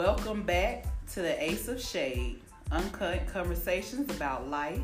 [0.00, 2.40] Welcome back to the Ace of Shade,
[2.72, 4.80] uncut conversations about life,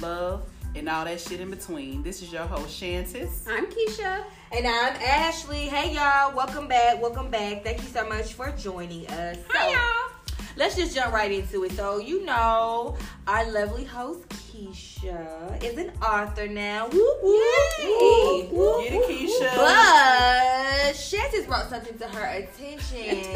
[0.00, 2.02] love, and all that shit in between.
[2.02, 3.46] This is your host, Shantis.
[3.46, 4.24] I'm Keisha.
[4.52, 5.66] And I'm Ashley.
[5.66, 7.02] Hey y'all, welcome back.
[7.02, 7.64] Welcome back.
[7.64, 9.36] Thank you so much for joining us.
[9.50, 10.46] Hi, So, y'all.
[10.56, 11.72] Let's just jump right into it.
[11.72, 12.96] So, you know,
[13.26, 14.24] our lovely host
[14.56, 16.88] Keisha is an author now.
[16.88, 17.42] Whoop, whoop,
[17.78, 18.48] Yay.
[18.50, 19.02] whoop, whoop, Get it.
[19.08, 19.54] Keisha.
[19.54, 23.00] But Shantis brought something to her attention.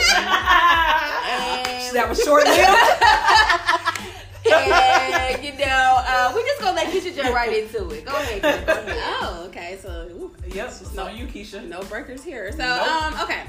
[1.29, 2.59] and, that was short lived.
[4.51, 8.07] and, you know, uh, we just gonna let Keisha jump right into it.
[8.07, 8.66] Go ahead, Keisha.
[8.66, 8.97] Go ahead.
[9.21, 9.79] Oh, okay.
[9.83, 11.66] So ooh, yep, it's on you, Keisha.
[11.69, 12.51] no breakers here.
[12.52, 12.89] So Nope.
[12.89, 13.43] um, okay.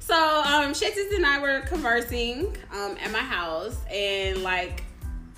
[0.00, 4.82] So um, Shantis and I were conversing um at my house, and like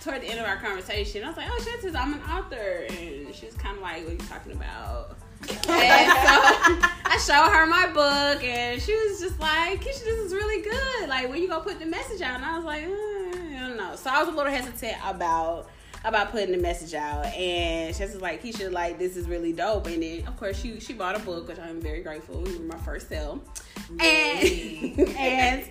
[0.05, 2.87] toward the end of our conversation, I was like, "Oh, she says I'm an author,"
[2.91, 5.17] and she was kind of like, "What are you talking about?"
[5.49, 5.67] and so
[7.05, 11.09] I showed her my book, and she was just like, "Keisha, this is really good.
[11.09, 13.77] Like, when you gonna put the message out?" And I was like, uh, "I don't
[13.79, 15.71] know." So I was a little hesitant about
[16.05, 19.87] about putting the message out, and she was like, "Keisha, like, this is really dope."
[19.87, 22.47] And then, of course, she she bought a book, which I'm very grateful.
[22.47, 23.43] You were my first sale,
[23.99, 25.65] and and.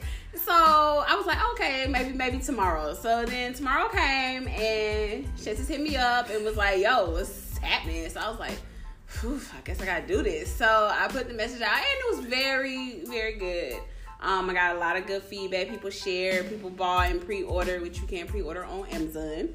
[1.83, 2.93] Okay, maybe maybe tomorrow.
[2.93, 7.57] So then tomorrow came and she just hit me up and was like, yo, what's
[7.57, 8.07] happening?
[8.09, 8.57] So I was like,
[9.23, 10.53] I guess I gotta do this.
[10.53, 13.79] So I put the message out, and it was very, very good.
[14.21, 15.69] Um, I got a lot of good feedback.
[15.69, 19.49] People shared, people bought and pre-order, which you can pre-order on Amazon.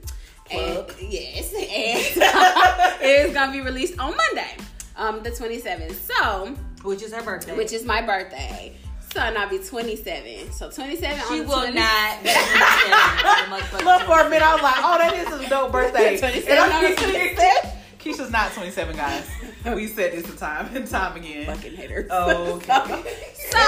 [0.45, 0.91] Plug.
[1.01, 1.62] And, yes, and
[3.03, 4.56] it's gonna be released on Monday,
[4.97, 5.95] um, the 27th.
[5.95, 7.56] So, Which is her birthday.
[7.56, 8.77] which is my birthday.
[9.12, 10.53] So and I'll be 27.
[10.53, 12.23] So 27 she on the will 20 not.
[12.23, 16.19] be motherfucking Look for a minute, I was like, oh, that is a dope birthday.
[16.20, 17.70] 27 And I'm on like, 27.
[17.98, 19.28] Keisha's not 27, guys.
[19.65, 21.47] We said this a time and time again.
[21.47, 22.06] Fucking haters.
[22.11, 23.03] Oh, okay.
[23.50, 23.59] So,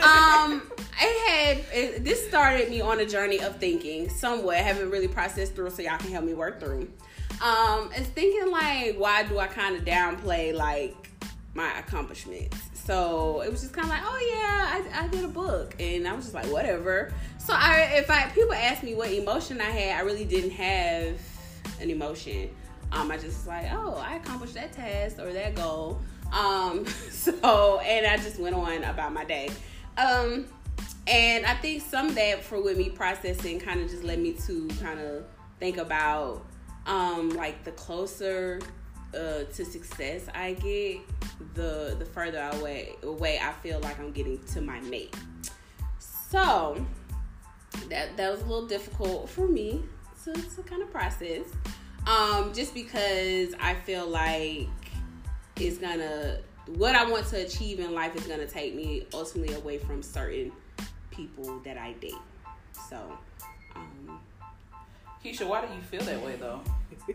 [0.00, 0.62] um,
[1.00, 4.56] I had it, this started me on a journey of thinking somewhat.
[4.56, 6.88] I haven't really processed through, so y'all can help me work through.
[7.42, 10.94] Um, it's thinking like, why do I kind of downplay like
[11.54, 12.56] my accomplishments?
[12.90, 16.08] So it was just kind of like, oh yeah, I, I did a book, and
[16.08, 17.12] I was just like, whatever.
[17.38, 21.16] So I, if I people ask me what emotion I had, I really didn't have
[21.80, 22.50] an emotion.
[22.90, 26.00] Um, I just was like, oh, I accomplished that task or that goal.
[26.32, 29.50] Um, so and I just went on about my day.
[29.96, 30.46] Um,
[31.06, 34.32] and I think some of that for with me processing kind of just led me
[34.48, 35.26] to kind of
[35.60, 36.44] think about
[36.86, 38.58] um like the closer
[39.14, 41.00] uh to success I get,
[41.54, 45.14] the the further away away I feel like I'm getting to my mate.
[45.98, 46.84] So
[47.88, 49.82] that that was a little difficult for me
[50.24, 51.46] to, to kind of process.
[52.06, 54.68] Um, just because I feel like
[55.56, 59.78] it's gonna what I want to achieve in life is gonna take me ultimately away
[59.78, 60.52] from certain
[61.10, 62.14] people that I date.
[62.88, 63.18] So,
[65.24, 66.60] Keisha, why do you feel that way though?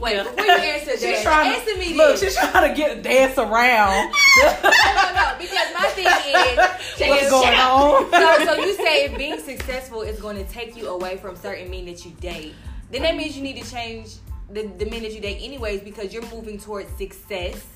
[0.00, 2.18] Wait, before you answer She's that, trying answer to me look.
[2.18, 2.34] this.
[2.34, 4.12] She's trying to get dance around.
[4.42, 6.56] no, no, no, because my thing is,
[7.08, 8.10] What's going on?
[8.10, 11.86] So, so you say being successful is going to take you away from certain men
[11.86, 12.54] that you date.
[12.90, 14.16] Then that means you need to change
[14.50, 17.66] the, the men that you date anyways because you're moving towards success.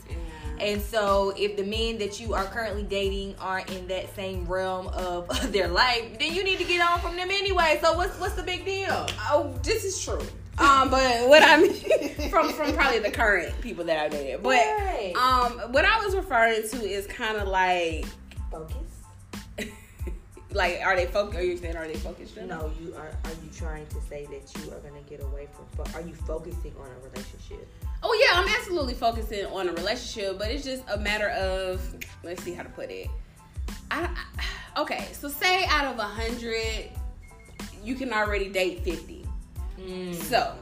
[0.60, 4.88] And so if the men that you are currently dating aren't in that same realm
[4.88, 7.78] of their life, then you need to get on from them anyway.
[7.82, 9.06] So what's what's the big deal?
[9.30, 10.20] oh, this is true.
[10.58, 14.50] Um, but what I mean from from probably the current people that I dated, but
[14.58, 15.12] Right.
[15.16, 18.04] um, what I was referring to is kind of like
[18.50, 18.76] Focus.
[20.52, 21.38] like are they focused?
[21.38, 22.36] Are you saying are they focused?
[22.36, 23.06] No, you are.
[23.24, 25.84] Are you trying to say that you are going to get away from?
[25.84, 27.66] Fo- are you focusing on a relationship?
[28.02, 32.42] Oh yeah, I'm absolutely focusing on a relationship, but it's just a matter of let's
[32.42, 33.08] see how to put it.
[33.90, 34.08] I,
[34.76, 36.90] I- okay, so say out of a hundred,
[37.82, 39.26] you can already date fifty.
[39.78, 40.14] Mm.
[40.14, 40.54] So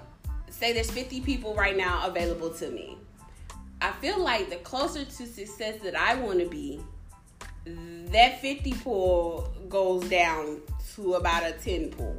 [0.51, 2.99] say there's fifty people right now available to me.
[3.81, 6.81] I feel like the closer to success that I want to be,
[8.11, 10.61] that 50 pool goes down
[10.95, 12.17] to about a 10 pool.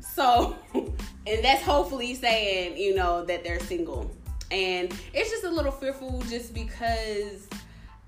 [0.00, 4.10] So, and that's hopefully saying, you know, that they're single.
[4.50, 7.48] And it's just a little fearful just because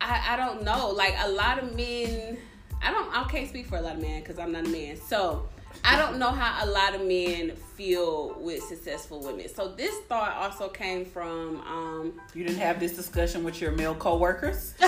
[0.00, 0.90] I, I don't know.
[0.90, 2.36] Like a lot of men,
[2.82, 4.96] I don't, I can't speak for a lot of men because I'm not a man.
[4.96, 5.48] So
[5.84, 9.48] I don't know how a lot of men feel with successful women.
[9.48, 13.94] So this thought also came from, um, You didn't have this discussion with your male
[13.94, 14.74] coworkers.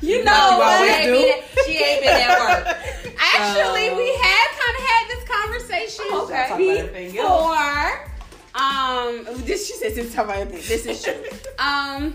[0.00, 0.80] you know what?
[0.84, 2.66] She ain't been at- she ain't been at work.
[3.34, 6.46] Actually, So- we had kind of had this conversation Oh, okay.
[6.48, 7.40] Talk about everything else.
[7.40, 8.10] before.
[8.54, 10.48] Um, this she says talk about.
[10.48, 11.14] This is true.
[11.58, 12.14] Um,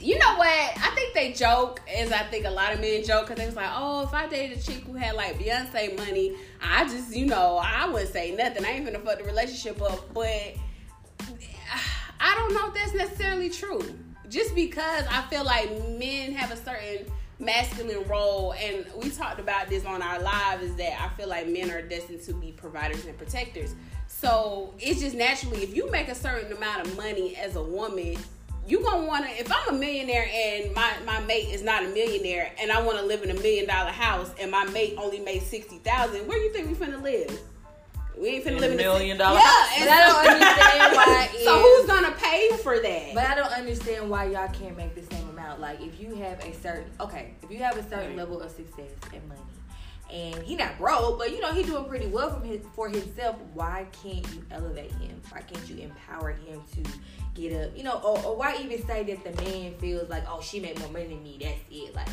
[0.00, 0.48] you know what?
[0.48, 3.56] I think they joke, as I think a lot of men joke, because they was
[3.56, 7.26] like, oh, if I dated a chick who had like Beyonce money, I just, you
[7.26, 8.64] know, I wouldn't say nothing.
[8.64, 10.12] I ain't gonna fuck the relationship up.
[10.14, 10.54] But
[12.20, 13.80] I don't know if that's necessarily true.
[14.28, 17.06] Just because I feel like men have a certain
[17.40, 21.48] masculine role, and we talked about this on our live, is that I feel like
[21.48, 23.74] men are destined to be providers and protectors.
[24.20, 28.16] So it's just naturally, if you make a certain amount of money as a woman,
[28.66, 32.50] you gonna wanna if I'm a millionaire and my, my mate is not a millionaire
[32.60, 35.78] and I wanna live in a million dollar house and my mate only made sixty
[35.78, 37.38] thousand, where you think we finna live?
[38.18, 39.70] We ain't finna In live in a million the, dollar Yeah, house.
[39.76, 41.28] and But I don't understand why.
[41.44, 43.14] so who's gonna pay for that?
[43.14, 45.60] But I don't understand why y'all can't make the same amount.
[45.60, 48.16] Like if you have a certain okay, if you have a certain Right.
[48.16, 49.40] level of success and money,
[50.12, 53.36] and he not broke, but you know he doing pretty well from his for himself.
[53.54, 55.20] Why can't you elevate him?
[55.30, 56.90] Why can't you empower him to
[57.34, 57.76] get up?
[57.76, 60.78] You know, or, or why even say that the man feels like oh she made
[60.78, 61.38] more money than me.
[61.40, 61.94] That's it.
[61.94, 62.08] Like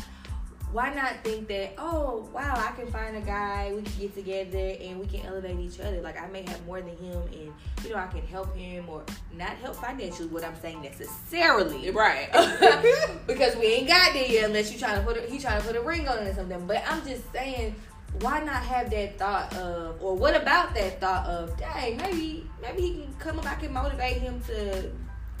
[0.76, 4.76] why not think that oh wow I can find a guy we can get together
[4.78, 6.02] and we can elevate each other?
[6.02, 7.50] Like I may have more than him and
[7.82, 9.02] you know I can help him or
[9.34, 11.90] not help financially what I'm saying necessarily.
[11.90, 12.30] Right.
[13.26, 15.66] because we ain't got there yet unless you trying to put a, he trying to
[15.66, 16.66] put a ring on it or something.
[16.66, 17.74] But I'm just saying
[18.20, 22.82] why not have that thought of or what about that thought of dang maybe maybe
[22.82, 24.92] he can come up I can motivate him to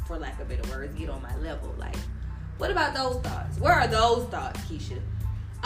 [0.06, 1.74] for lack of better words get on my level.
[1.76, 1.96] Like
[2.56, 3.58] what about those thoughts?
[3.58, 4.98] Where are those thoughts Keisha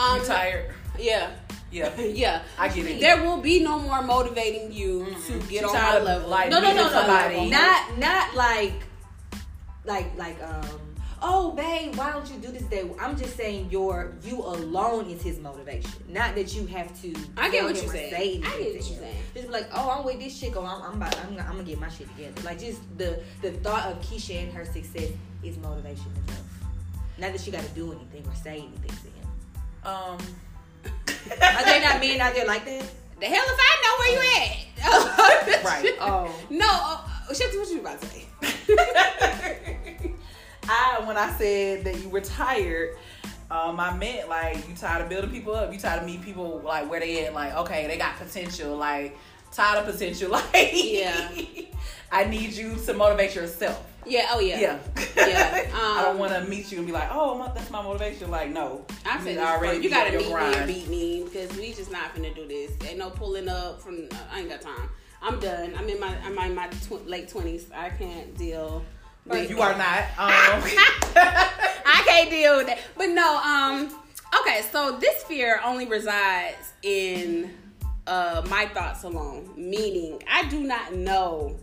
[0.00, 0.74] um, you tired?
[0.98, 1.30] Yeah,
[1.70, 1.96] Yeah.
[2.00, 2.42] yeah.
[2.58, 3.00] I get it.
[3.00, 6.28] There will be no more motivating you to get on my of, level.
[6.28, 7.50] like, no, no, no, no, somebody.
[7.50, 8.74] no, not not like,
[9.84, 10.64] like, like, um.
[11.22, 12.90] Oh, babe, why don't you do this day?
[12.98, 15.92] I'm just saying, your you alone is his motivation.
[16.08, 17.14] Not that you have to.
[17.36, 18.10] I get what you're saying.
[18.10, 19.16] say I get what you're saying.
[19.34, 21.62] Just be like, oh, I'm with this chick, or I'm, I'm about, I'm, I'm gonna
[21.62, 22.40] get my shit together.
[22.42, 25.10] Like, just the the thought of Keisha and her success
[25.42, 26.40] is motivation enough.
[27.18, 29.19] Not that she got to do anything or say anything to him.
[29.84, 30.18] Um.
[30.84, 32.84] Are they not men out there like that?
[33.20, 35.64] The hell if I know where you at?
[35.64, 35.94] Right.
[36.00, 36.34] Oh.
[36.48, 38.26] No, uh, Shanti, what you about to say?
[40.68, 42.96] I when I said that you were tired,
[43.50, 45.72] um, I meant like you tired of building people up.
[45.72, 47.34] You tired of meeting people like where they at.
[47.34, 48.76] Like okay, they got potential.
[48.76, 49.16] Like
[49.52, 50.30] tired of potential.
[50.52, 51.28] Like Yeah.
[52.12, 53.84] I need you to motivate yourself.
[54.06, 54.28] Yeah.
[54.30, 54.58] Oh yeah.
[54.60, 54.78] Yeah.
[55.16, 57.82] Yeah, I don't um, want to meet you and be like, oh, my, that's my
[57.82, 58.30] motivation.
[58.30, 59.82] Like no, I You said need this to first.
[59.82, 60.54] You gotta meet me grind.
[60.56, 62.72] and beat me because we just not finna do this.
[62.88, 64.08] Ain't no pulling up from.
[64.10, 64.88] Uh, I ain't got time.
[65.22, 65.74] I'm done.
[65.76, 66.14] I'm in my.
[66.24, 67.66] I'm in my tw- late twenties.
[67.74, 68.84] I can't deal.
[69.26, 69.98] with You are not.
[70.18, 70.62] Um,
[71.16, 72.78] I can't deal with that.
[72.96, 73.94] But no, um,
[74.40, 77.52] okay, so this fear only resides in
[78.06, 79.50] uh my thoughts alone.
[79.56, 81.56] Meaning I do not know,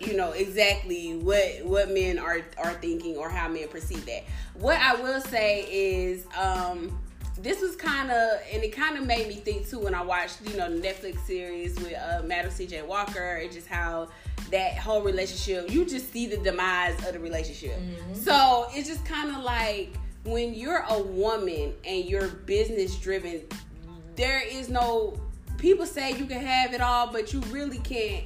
[0.00, 4.24] you know, exactly what what men are are thinking or how men perceive that.
[4.54, 6.98] What I will say is, um,
[7.38, 10.38] this was kind of, and it kind of made me think too when I watched,
[10.48, 12.82] you know, the Netflix series with uh, Madam C.J.
[12.82, 14.08] Walker and just how
[14.50, 17.78] that whole relationship, you just see the demise of the relationship.
[18.14, 19.92] So it's just kind of like
[20.24, 23.42] when you're a woman and you're business driven,
[24.16, 25.18] there is no.
[25.58, 28.24] People say you can have it all, but you really can't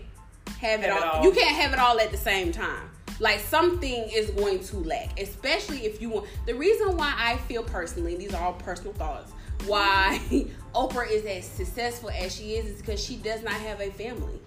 [0.61, 1.17] have, it, Have it all.
[1.19, 1.25] all.
[1.25, 2.91] You can't have it all at the same time.
[3.19, 6.27] Like something is going to lack, especially if you want.
[6.47, 9.33] The reason why I feel personally, these are all personal thoughts,
[9.67, 10.21] why
[10.75, 14.41] Oprah is as successful as she is, is because she does not have a family.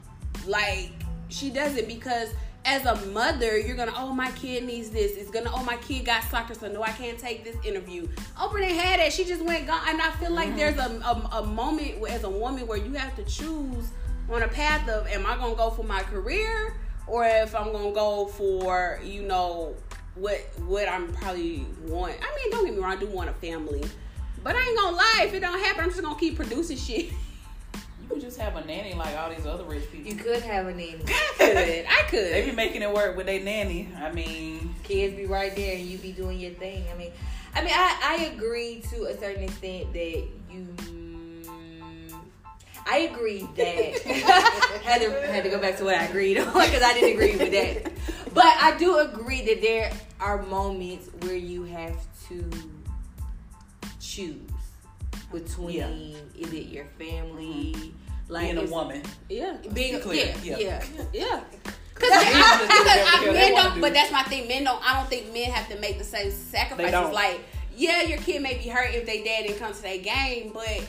[0.48, 0.92] Like
[1.30, 2.30] she doesn't because
[2.66, 5.18] as a mother, you're gonna, oh my kid needs this.
[5.18, 8.08] It's gonna, oh my kid got soccer, so no, I can't take this interview.
[8.38, 9.14] Oprah didn't have that.
[9.14, 10.58] She just went gone, and I feel like mm-hmm.
[10.58, 13.90] there's a, a a moment as a woman where you have to choose
[14.30, 16.76] on a path of, am I gonna go for my career
[17.08, 19.76] or if I'm gonna go for you know
[20.16, 22.14] what what I'm probably want.
[22.22, 23.84] I mean, don't get me wrong, I do want a family,
[24.44, 25.24] but I ain't gonna lie.
[25.26, 27.06] If it don't happen, I'm just gonna keep producing shit.
[28.02, 30.12] you could just have a nanny like all these other rich people.
[30.12, 31.02] You could have a nanny.
[31.08, 32.34] I could, I could.
[32.34, 33.90] They be making it work with their nanny.
[33.98, 36.86] I mean, kids be right there and you be doing your thing.
[36.94, 37.12] I mean,
[37.56, 40.68] I mean, I, I agree to a certain extent that you.
[42.86, 43.66] I agree that
[44.84, 47.36] had to had to go back to what I agreed on because I didn't agree
[47.38, 47.92] with that.
[48.34, 51.96] But I do agree that there are moments where you have
[52.30, 52.50] to
[54.00, 54.40] choose
[55.32, 56.18] between Yeah.
[56.38, 57.90] is it your family, mm-hmm.
[58.32, 59.02] like being a woman.
[59.30, 60.84] yeah, being Clear, yeah, yeah.
[60.94, 61.04] yeah.
[61.14, 61.44] yeah.
[61.96, 63.82] Cause Because men do whatever the hell they men wanna don't, do.
[63.82, 64.48] but that's my thing.
[64.48, 64.82] Men don't.
[64.90, 67.14] I don't think men have to make the same sacrifices.
[67.14, 67.42] Like,
[67.76, 70.82] yeah, your kid may be hurt if they dad didn't come to their game, but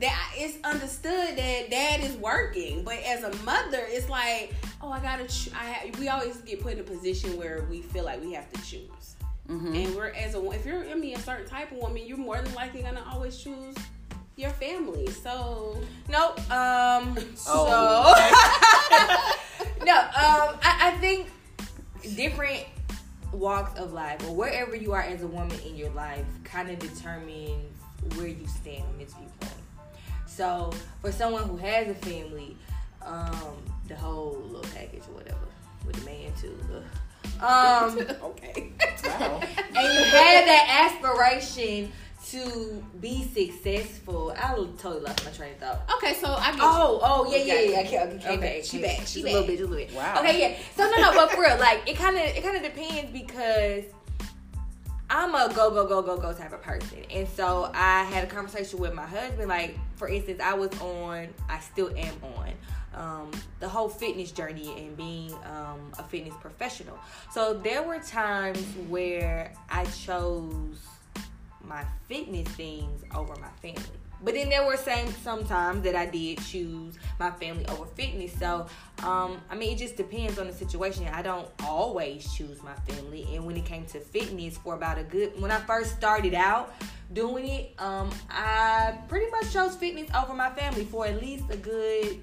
[0.00, 2.82] that it's understood that dad is working.
[2.84, 5.26] But as a mother, it's like, oh, I gotta.
[5.26, 8.32] Ch- I ha- we always get put in a position where we feel like we
[8.34, 9.16] have to choose.
[9.48, 12.42] And we're as a if you're I mean a certain type of woman, you're more
[12.42, 13.76] than likely gonna always choose
[14.36, 15.06] your family.
[15.08, 16.38] So Nope.
[16.50, 17.16] Um.
[17.48, 19.94] Oh, So no.
[20.00, 20.58] Um.
[20.62, 21.30] I, I think
[22.16, 22.64] different
[23.32, 26.78] walks of life or wherever you are as a woman in your life kind of
[26.78, 27.70] determines
[28.16, 29.55] where you stand on this viewpoint.
[30.36, 32.58] So for someone who has a family,
[33.02, 33.56] um,
[33.88, 35.38] the whole little package or whatever
[35.86, 36.54] with the man too.
[37.40, 37.98] ugh.
[37.98, 38.70] Um, okay.
[39.04, 39.40] Wow.
[39.42, 41.90] and you had that aspiration
[42.32, 44.34] to be successful.
[44.36, 45.90] I totally lost my train of thought.
[45.96, 47.80] Okay, so I get Oh, oh, yeah, You yeah, yeah.
[47.80, 47.86] it.
[47.86, 48.36] Okay, okay, okay.
[48.36, 49.92] Okay, she back, she Just a little bit, a little bit.
[49.94, 50.18] Wow.
[50.18, 50.58] Okay, yeah.
[50.76, 53.84] So no, no, but for real, like it kind of, it kind of depends because
[55.08, 58.26] I'm a go, go, go, go, go type of person, and so I had a
[58.26, 59.48] conversation with my husband.
[59.48, 62.52] Like, for instance, I was on, I still am on.
[62.94, 66.98] Um, the whole fitness journey and being um, a fitness professional.
[67.30, 70.78] So there were times where I chose
[71.62, 73.82] my fitness things over my family.
[74.22, 78.32] But then there were some times that I did choose my family over fitness.
[78.38, 78.66] So
[79.02, 81.06] um, I mean, it just depends on the situation.
[81.08, 83.26] I don't always choose my family.
[83.34, 86.74] And when it came to fitness, for about a good when I first started out
[87.12, 91.56] doing it, um, I pretty much chose fitness over my family for at least a
[91.56, 92.20] good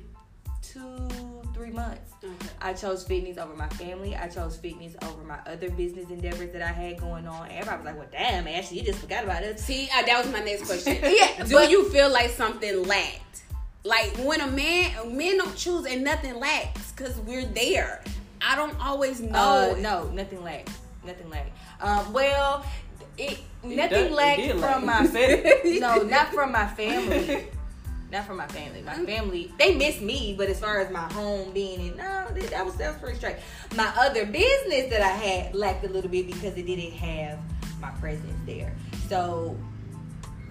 [0.61, 2.11] two three months.
[2.23, 2.33] Okay.
[2.61, 4.15] I chose fitness over my family.
[4.15, 7.49] I chose fitness over my other business endeavors that I had going on.
[7.51, 10.31] Everybody was like, "Well, damn, Ashley, you just forgot about us." See, uh, that was
[10.33, 10.97] my next question.
[11.03, 13.43] Yeah, Do but- you feel like something lacked?
[13.85, 18.01] Like when a man, men don't choose and nothing lacks because we're there.
[18.41, 19.73] I don't always know.
[19.75, 20.71] Uh, no, nothing lacked.
[21.05, 21.51] Nothing lacked.
[21.81, 22.65] Um, well,
[23.17, 25.13] it It nothing does- lacked did from lack.
[25.13, 27.47] my You no, not from my family.
[28.13, 28.83] Not for my family.
[28.83, 32.63] My family, they miss me, but as far as my home being in, no, that
[32.63, 33.37] was that was pretty straight.
[33.75, 37.39] My other business that I had lacked a little bit because it didn't have
[37.81, 38.71] my presence there.
[39.09, 39.57] So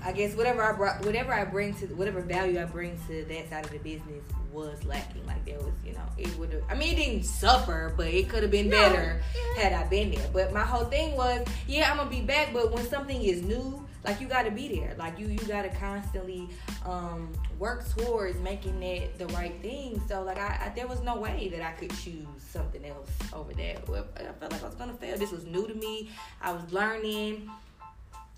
[0.04, 3.48] I guess whatever I brought, whatever I bring to, whatever value I bring to that
[3.48, 5.26] side of the business was lacking.
[5.26, 6.62] Like there was, you know, it would have.
[6.68, 9.22] I mean, it didn't suffer, but it could have been better
[9.56, 10.28] had I been there.
[10.32, 12.52] But my whole thing was, yeah, I'm gonna be back.
[12.52, 14.94] But when something is new, like you got to be there.
[14.98, 16.48] Like you, you got to constantly
[16.84, 20.02] um, work towards making that the right thing.
[20.08, 23.52] So like I, I, there was no way that I could choose something else over
[23.54, 23.76] there.
[23.78, 25.16] I felt like I was gonna fail.
[25.16, 26.10] This was new to me.
[26.40, 27.50] I was learning.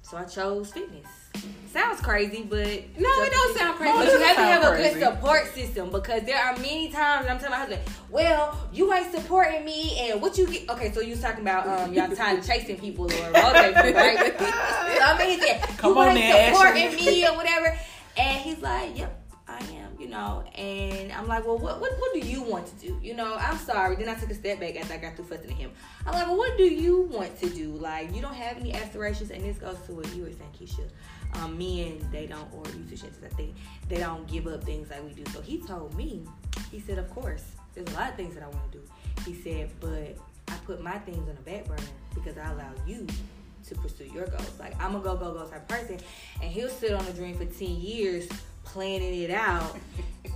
[0.05, 1.07] So I chose fitness.
[1.73, 3.97] Sounds crazy, but No, it don't sound crazy.
[3.97, 5.01] But you have to have a Sound good crazy.
[5.01, 7.81] support system because there are many times I'm telling my husband,
[8.11, 11.67] "Well, you ain't supporting me, and what you get?" Okay, so you was talking about
[11.67, 14.39] um y'all tired of chasing people or motivating people, right?
[14.39, 14.45] so
[15.03, 17.79] I mean, he said, Come "You on ain't then, supporting Ashley." me or whatever,"
[18.19, 19.21] and he's like, "Yep."
[20.15, 22.97] Know, and I'm like, well, what, what, what do you want to do?
[23.03, 23.97] You know, I'm sorry.
[23.97, 25.73] Then I took a step back after I got through fussing at him.
[26.07, 27.73] I'm like, well, what do you want to do?
[27.73, 30.89] Like, you don't have any aspirations, and this goes to what you were saying, Keisha.
[31.43, 33.57] Um, men, they don't, or you shits, I think,
[33.89, 35.29] they don't give up things like we do.
[35.33, 36.25] So he told me,
[36.71, 37.45] he said, of course,
[37.75, 38.85] there's a lot of things that I want to do.
[39.27, 40.17] He said, but
[40.47, 41.83] I put my things on the back burner
[42.15, 43.05] because I allow you
[43.67, 44.53] to pursue your goals.
[44.61, 45.99] Like I'm a go go go type person,
[46.41, 48.29] and he'll sit on a dream for ten years
[48.65, 49.77] planning it out,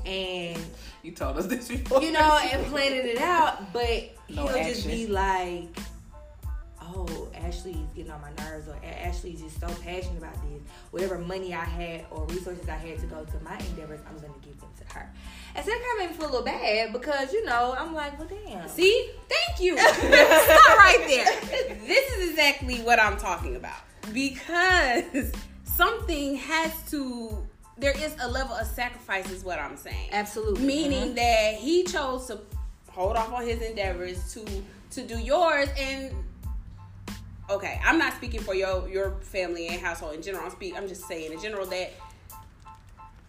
[0.07, 0.59] and
[1.03, 2.03] You told us this before.
[2.03, 5.69] you know, and planning it out, but No he'll just be like,
[6.83, 11.19] "Oh, Ashley's getting on my nerves," or "A- "Ashley's just so passionate about this." Whatever
[11.19, 14.59] money I had or resources I had to go to my endeavors, I'm gonna give
[14.61, 15.11] them to her.
[15.55, 17.95] And so that kind of made me feel a little bad because you know I'm
[17.95, 19.79] like, "Well, damn." See, thank you.
[19.79, 21.77] Stop right there.
[21.87, 23.79] This is exactly what I'm talking about
[24.13, 25.33] because
[25.65, 27.47] something has to.
[27.79, 30.09] There is a level of sacrifice, is what I'm saying.
[30.13, 30.65] Absolutely.
[30.65, 31.15] Meaning mm-hmm.
[31.15, 32.41] that he chose to
[32.91, 34.45] hold off on his endeavors to
[34.91, 36.13] to do yours and.
[37.51, 40.45] Okay, I'm not speaking for your your family and household in general.
[40.45, 40.77] I'm speak.
[40.77, 41.93] I'm just saying in general that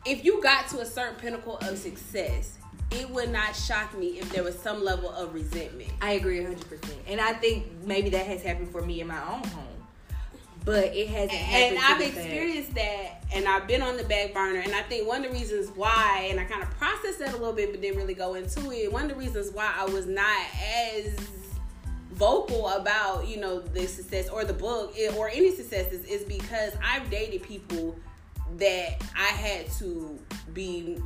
[0.06, 2.58] if you got to a certain pinnacle of success,
[2.92, 5.92] it would not shock me if there was some level of resentment.
[6.02, 6.58] I agree 100%.
[7.08, 9.79] And I think maybe that has happened for me in my own home.
[10.70, 11.78] But it hasn't happened.
[11.78, 14.60] and I've experienced that, and I've been on the back burner.
[14.60, 17.38] And I think one of the reasons why, and I kind of processed that a
[17.38, 18.94] little bit, but didn't really go into it.
[18.94, 20.46] One of the reasons why I was not
[20.96, 21.18] as
[22.12, 26.74] vocal about you know the success or the book eh, or any successes is because
[26.84, 27.98] I've dated people
[28.58, 30.20] that I had to
[30.54, 31.02] be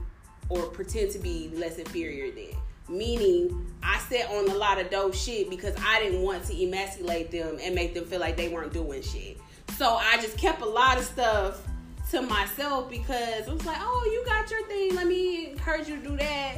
[0.50, 2.60] or pretend to be less inferior than.
[2.89, 7.32] Meaning, I sat on a lot of dope shit because I didn't want to emasculate
[7.32, 9.38] them and make them feel like they weren't doing shit.
[9.77, 11.62] So I just kept a lot of stuff
[12.12, 14.96] to myself because I was like, oh, you got your thing.
[14.96, 16.56] Let me encourage you to do that.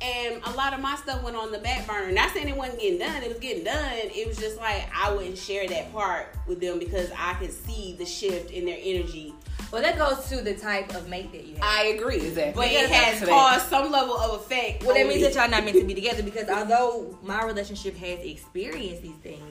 [0.00, 2.12] and a lot of my stuff went on the back burner.
[2.12, 3.92] Not saying it wasn't getting done; it was getting done.
[3.94, 7.96] It was just like I wouldn't share that part with them because I could see
[7.98, 9.34] the shift in their energy.
[9.72, 11.64] Well, that goes to the type of mate that you have.
[11.64, 12.52] I agree, Exactly.
[12.54, 13.30] but it has Back to that.
[13.32, 14.82] caused some level of effect.
[14.84, 18.20] Well, that means that y'all not meant to be together because although my relationship has
[18.20, 19.42] experienced these things,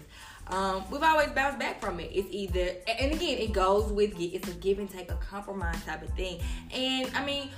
[0.49, 2.09] um, we've always bounced back from it.
[2.13, 6.03] It's either, and again, it goes with it's a give and take, a compromise type
[6.03, 6.39] of thing.
[6.73, 7.49] And I mean,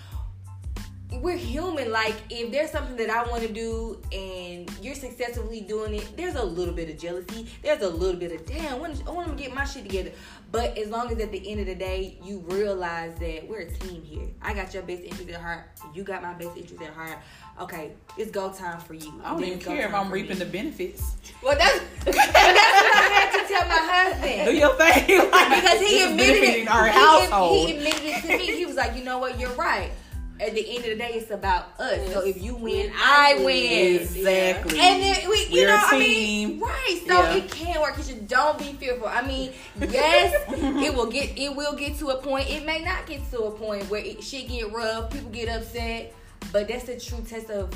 [1.11, 1.91] we're human.
[1.91, 6.35] Like, if there's something that I want to do and you're successfully doing it, there's
[6.35, 7.47] a little bit of jealousy.
[7.63, 8.79] There's a little bit of damn.
[8.79, 10.11] When I want to get my shit together.
[10.51, 13.71] But as long as at the end of the day you realize that we're a
[13.71, 14.27] team here.
[14.41, 15.65] I got your best interest at heart.
[15.93, 17.17] You got my best interest at heart.
[17.59, 19.21] Okay, it's go time for you.
[19.23, 20.45] I don't Then even care if I'm reaping me.
[20.45, 21.15] the benefits.
[21.43, 24.45] Well, that's that's what I had to tell my husband.
[24.49, 25.31] Do your thing.
[25.31, 26.67] Like, because he admitted it.
[26.69, 27.67] our he, household.
[27.67, 28.55] he admitted it to me.
[28.57, 29.91] He was like, you know what, you're right.
[30.39, 32.13] At the end of the day, it's about us.
[32.13, 33.97] So if you win, I win.
[33.99, 34.79] exactly.
[34.79, 36.49] And then we, you We're know, a I team.
[36.51, 37.01] mean, right?
[37.05, 37.35] So Yeah.
[37.35, 37.97] it can work.
[37.97, 39.09] You should don't be fearful.
[39.09, 39.51] I mean,
[39.81, 42.49] yes, it will get it will get to a point.
[42.49, 46.13] It may not get to a point where it, shit get rough, people get upset,
[46.51, 47.71] but that's the true test of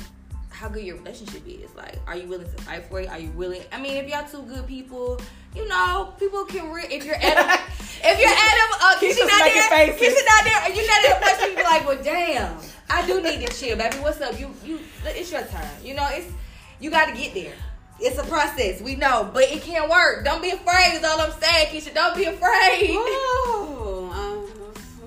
[0.54, 1.74] how good your relationship is.
[1.74, 3.08] Like, are you willing to fight for it?
[3.08, 3.62] Are you willing?
[3.72, 5.20] I mean, if y'all two good people,
[5.54, 6.70] you know, people can.
[6.70, 7.60] Re- if you're at a,
[8.08, 10.24] if you're at a, uh, Keep Keisha us not making there, faces.
[10.26, 13.20] Not there, you're not at a place where you be like, well, damn, I do
[13.20, 13.96] need to chill, baby.
[13.96, 14.38] What's up?
[14.38, 15.68] You, you, it's your turn.
[15.82, 16.32] You know, it's
[16.80, 17.54] you got to get there.
[18.00, 20.24] It's a process, we know, but it can work.
[20.24, 20.94] Don't be afraid.
[20.94, 21.94] Is all I'm saying, Keisha.
[21.94, 22.90] Don't be afraid.
[22.90, 24.48] Ooh, um,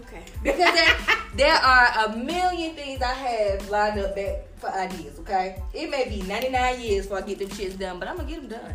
[0.03, 0.23] okay.
[0.41, 5.61] Because there, there are a million things I have lined up back for ideas, okay?
[5.73, 8.41] It may be 99 years before I get them shits done, but I'm gonna get
[8.49, 8.73] them done.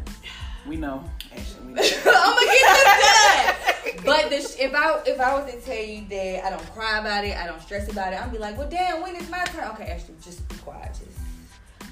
[0.67, 1.03] we know.
[1.35, 1.83] Actually, we know.
[2.07, 3.55] I'm gonna get them done.
[4.05, 7.25] But sh- if I if I was to tell you that I don't cry about
[7.25, 9.69] it, I don't stress about it, I'd be like, well, damn, when is my turn?
[9.71, 10.89] Okay, actually, just be quiet.
[10.93, 11.19] Just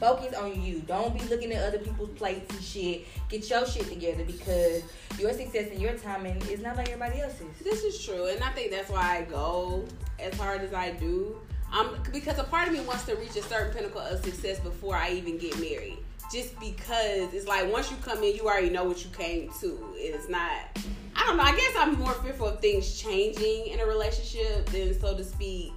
[0.00, 0.80] focus on you.
[0.80, 3.06] Don't be looking at other people's plates and shit.
[3.28, 4.82] Get your shit together because
[5.18, 7.46] your success and your timing is not like everybody else's.
[7.62, 9.84] This is true, and I think that's why I go
[10.18, 11.36] as hard as I do.
[11.72, 14.96] Um, because a part of me wants to reach a certain pinnacle of success before
[14.96, 15.98] I even get married.
[16.32, 19.78] Just because it's like once you come in, you already know what you came to.
[19.94, 20.78] It's not.
[21.14, 21.42] I don't know.
[21.42, 25.72] I guess I'm more fearful of things changing in a relationship than, so to speak.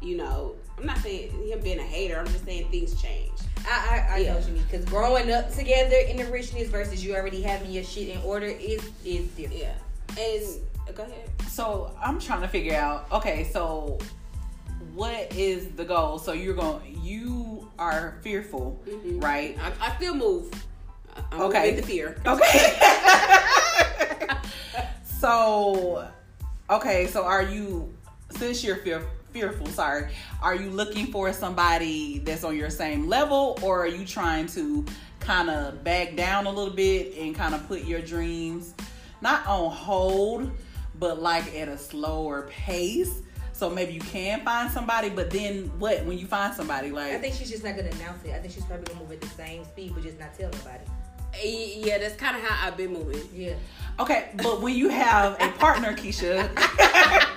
[0.00, 2.18] You know, I'm not saying him being a hater.
[2.18, 3.32] I'm just saying things change.
[3.66, 4.32] I I, I Yeah.
[4.32, 7.70] know what you mean because growing up together in the richness versus you already having
[7.70, 9.60] your shit in order is is different.
[9.62, 9.74] Yeah.
[10.18, 11.28] And go ahead.
[11.48, 13.10] So I'm trying to figure out.
[13.12, 13.98] Okay, so
[14.94, 16.18] what is the goal?
[16.18, 16.98] So you're going.
[17.02, 19.22] You are fearful, Mhm.
[19.22, 19.56] right?
[19.60, 20.50] I, I still move.
[21.16, 21.74] I- I'm Okay.
[21.74, 22.16] with the fear.
[22.26, 22.78] Okay.
[25.20, 26.08] so,
[26.70, 27.06] okay.
[27.06, 27.92] So are you?
[28.30, 30.10] Since you're fear, fearful, sorry.
[30.42, 34.84] Are you looking for somebody that's on your same level, or are you trying to
[35.20, 38.74] kind of back down a little bit and kind of put your dreams
[39.20, 40.50] not on hold,
[40.98, 43.22] but like at a slower pace?
[43.52, 46.04] So maybe you can find somebody, but then what?
[46.04, 48.30] When you find somebody, like I think she's just not gonna announce it.
[48.30, 50.84] I think she's probably gonna move at the same speed, but just not tell nobody.
[51.34, 53.20] Eh, yeah, that's kind of how I've been moving.
[53.34, 53.54] Yeah.
[53.98, 56.48] Okay, but when you have a partner, Keisha,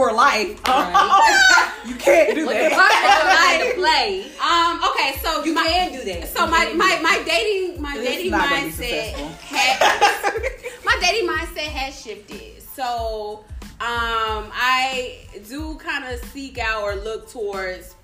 [0.00, 1.72] for life, Right.
[1.86, 2.72] you can't do that.
[2.72, 4.30] partner come into play.
[4.40, 4.80] Um.
[4.90, 5.18] Okay.
[5.22, 6.28] So You my, can do that.
[6.28, 11.70] So my my my dating my dating not gonna be mindset had, my dating mindset
[11.78, 12.62] has shifted.
[12.74, 13.44] So
[13.82, 17.94] um, I do kind of seek out or look towards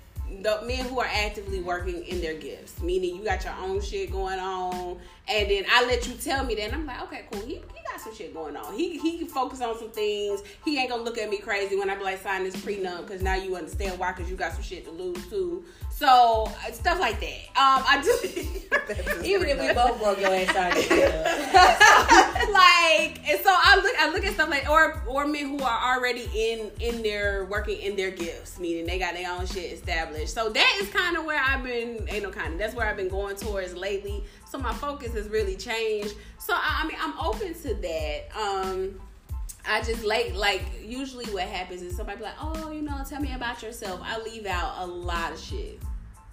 [0.41, 2.81] the men who are actively working in their gifts.
[2.81, 6.55] Meaning you got your own shit going on, and then I let you tell me
[6.55, 7.41] that, and I'm like, okay, cool.
[7.41, 8.73] He, he got some shit going on.
[8.73, 10.43] He he can focus on some things.
[10.65, 13.21] He ain't gonna look at me crazy when I be like sign this prenup because
[13.21, 15.63] now you understand why because you got some shit to lose too.
[15.97, 17.47] So uh, stuff like that.
[17.57, 18.11] Um, I do.
[19.23, 20.75] Even if we both broke your ass out,
[22.53, 25.95] like and so I look I look at stuff like or or men who are
[25.95, 30.35] already in in their working in their gifts, meaning they got their own shit established.
[30.35, 32.97] So that is kind of where I've been ain't no kind of that's where I've
[32.97, 34.23] been going towards lately.
[34.47, 36.13] So my focus has really changed.
[36.37, 38.25] So I, I mean I'm open to that.
[38.39, 38.99] Um
[39.67, 43.21] I just like like usually what happens is somebody be like, oh, you know, tell
[43.21, 43.99] me about yourself.
[44.03, 45.81] I leave out a lot of shit.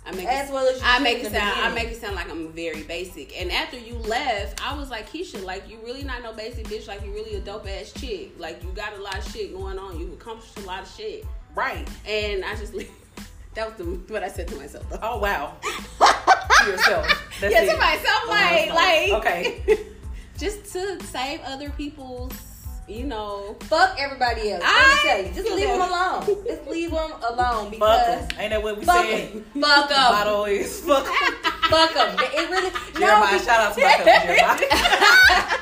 [0.07, 2.14] I make As it, well as you I make it sound I make it sound
[2.14, 3.40] like I'm very basic.
[3.40, 6.87] And after you left, I was like, Keisha, like you really not no basic bitch.
[6.87, 8.33] Like you really a dope ass chick.
[8.38, 9.99] Like you got a lot of shit going on.
[9.99, 11.25] You accomplished a lot of shit.
[11.55, 11.88] right.
[12.07, 12.75] And I just
[13.55, 14.88] that was the, what I said to myself.
[14.90, 14.99] Though.
[15.03, 15.57] Oh wow.
[15.99, 17.07] to yourself.
[17.40, 17.73] That's yeah, it.
[17.73, 19.87] to myself, like like okay.
[20.38, 22.54] just to save other people's
[22.87, 24.62] you know, Fuck everybody else.
[24.64, 26.44] I Let me tell you, just leave them alone.
[26.47, 28.38] Just leave them alone Fuck.
[28.38, 29.33] Ain't that what we fuck said?
[29.33, 29.44] them.
[29.62, 30.12] Fuck them.
[30.12, 31.35] Motto is fuck 'em.
[31.70, 32.16] Fuck them.
[32.20, 32.70] It really.
[32.99, 35.59] Jeremiah, no, shout out to my cousin Jeremiah.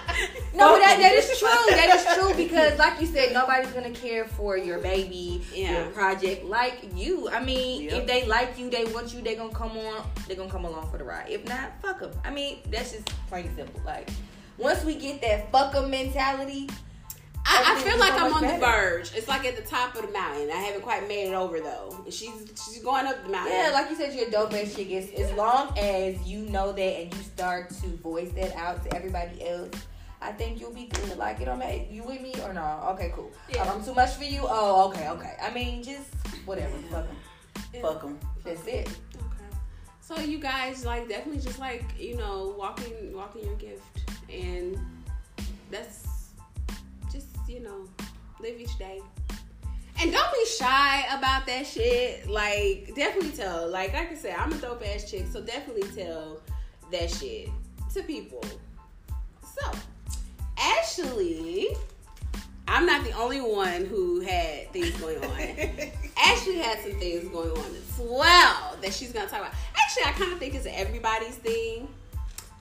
[0.54, 1.48] No, that, that is true.
[1.70, 5.72] That is true because, like you said, nobody's gonna care for your baby, Yeah.
[5.84, 7.28] your project like you.
[7.30, 7.92] I mean, Yep.
[8.02, 10.04] if they like you, they want you, they gonna come on.
[10.28, 11.30] They gonna come along for the ride.
[11.30, 12.10] If not, fuck them.
[12.24, 13.80] I mean, that's just plain simple.
[13.86, 14.10] Like
[14.58, 16.68] once we get that fuck them mentality,
[17.44, 19.14] I, I feel like so I'm much on the verge.
[19.14, 20.50] It's like at the top of the mountain.
[20.50, 22.04] I haven't quite made it over though.
[22.08, 22.30] She's
[22.64, 23.52] she's going up the mountain.
[23.52, 24.90] yeah, like you said, you're a dope ass chick.
[24.92, 28.94] As, as long as you know that and you start to voice that out to
[28.94, 29.70] everybody else.
[30.20, 31.18] I think you'll be good.
[31.18, 31.82] Like it don't matter.
[31.90, 32.88] You with me or no?
[32.92, 33.32] Okay, cool.
[33.52, 33.62] Yeah.
[33.62, 34.42] Um, I'm too much for you.
[34.44, 35.34] Oh, okay, okay.
[35.42, 36.76] I mean, just whatever.
[36.90, 37.82] Fuck them.
[37.82, 38.20] Fuck them.
[38.44, 38.88] That's it.
[39.16, 39.56] Okay.
[40.00, 43.82] So you guys like definitely just like you know walking walking your gift,
[44.30, 44.78] and
[45.72, 46.11] that's just
[47.52, 47.86] you know
[48.40, 49.00] live each day.
[50.00, 52.28] And don't be shy about that shit.
[52.28, 53.68] Like definitely tell.
[53.68, 56.40] Like like I said, I'm a dope ass chick, so definitely tell
[56.90, 57.50] that shit
[57.94, 58.42] to people.
[59.42, 59.70] So
[60.58, 61.68] Ashley,
[62.66, 65.30] I'm not the only one who had things going on.
[66.24, 69.52] Ashley had some things going on as well that she's gonna talk about.
[69.76, 71.86] Actually, I kind of think it's everybody's thing.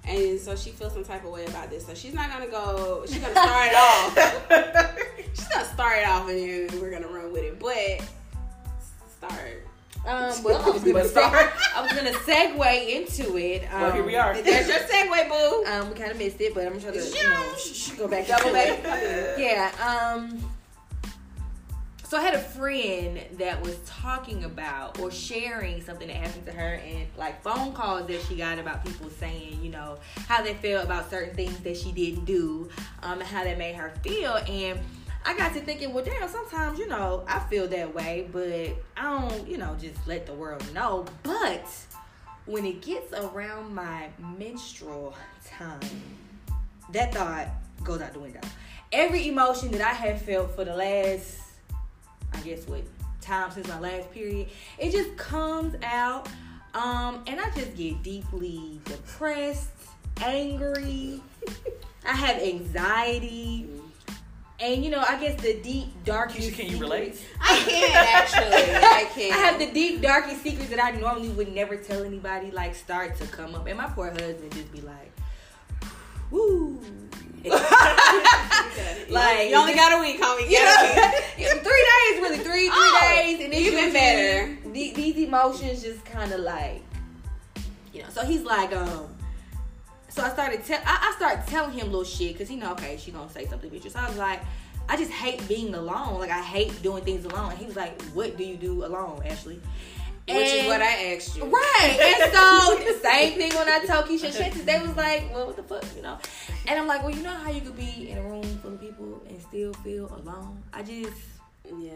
[0.08, 1.86] And so she feels some type of way about this.
[1.86, 4.98] So she's not gonna go, she's gonna start it off.
[5.34, 6.38] She's gonna start it off and
[6.70, 7.58] then we're gonna run with it.
[7.60, 8.06] But
[9.18, 9.66] start.
[10.06, 13.64] Um, well, I was gonna But seg- I was gonna segue into it.
[13.72, 14.34] Um, Well, here we are.
[14.42, 15.64] There's your segue, boo.
[15.72, 17.30] Um, we kind of missed it, but I'm trying to you Yeah.
[17.30, 18.80] know, go back, double back.
[19.38, 19.72] yeah.
[19.80, 20.51] Um.
[22.12, 26.52] So I had a friend that was talking about or sharing something that happened to
[26.52, 29.98] her, and like phone calls that she got about people saying, you know,
[30.28, 32.68] how they feel about certain things that she didn't do,
[33.02, 34.78] um, and how that made her feel, and.
[35.24, 39.04] I got to thinking, well, damn, sometimes, you know, I feel that way, but I
[39.04, 41.06] don't, you know, just let the world know.
[41.22, 41.70] But
[42.48, 45.14] when it gets around my menstrual
[45.46, 45.80] time,
[46.92, 47.50] that thought
[47.84, 48.42] goes out the window.
[48.92, 51.51] Every emotion that I have felt for the last,
[52.34, 52.84] I guess, what
[53.22, 56.28] time since my last period, it just comes out,
[56.74, 59.70] um, and I just get deeply depressed,
[60.22, 61.22] angry.
[62.06, 63.70] I have anxiety,
[64.60, 66.52] and you know, I guess the deep, darkest.
[66.52, 67.20] Keisha, can you relate?
[67.42, 68.76] I can actually.
[68.76, 69.34] I can.
[69.34, 73.18] I have the deep, darkest secrets that I normally would never tell anybody, like start
[73.18, 75.12] to come up, and my poor husband just be like,
[76.30, 76.80] "Woo."
[79.10, 80.50] like you only got a week, homie.
[80.50, 84.58] you know, three days, really, three three Oh, days, and it's even usually- better.
[84.72, 86.84] the- these emotions just kind of like,
[87.94, 88.10] you know.
[88.10, 89.08] So he's like, um.
[90.10, 92.98] So I started tell I, I started telling him little shit because he know okay
[92.98, 93.90] she gonna say something bitch.
[93.90, 94.42] So I was like,
[94.90, 96.20] I just hate being alone.
[96.20, 97.52] Like I hate doing things alone.
[97.52, 99.62] And he was like, What do you do alone, Ashley?
[100.36, 101.44] Which is what I asked you.
[101.46, 101.98] Right.
[102.22, 105.56] And so the same thing when I told Keisha Chances, they was like, Well, what
[105.56, 106.18] the fuck, you know?
[106.68, 108.82] And I'm like, Well, you know how you could be in a room full of
[108.82, 110.62] people and still feel alone?
[110.74, 111.12] I just
[111.66, 111.94] Yeah.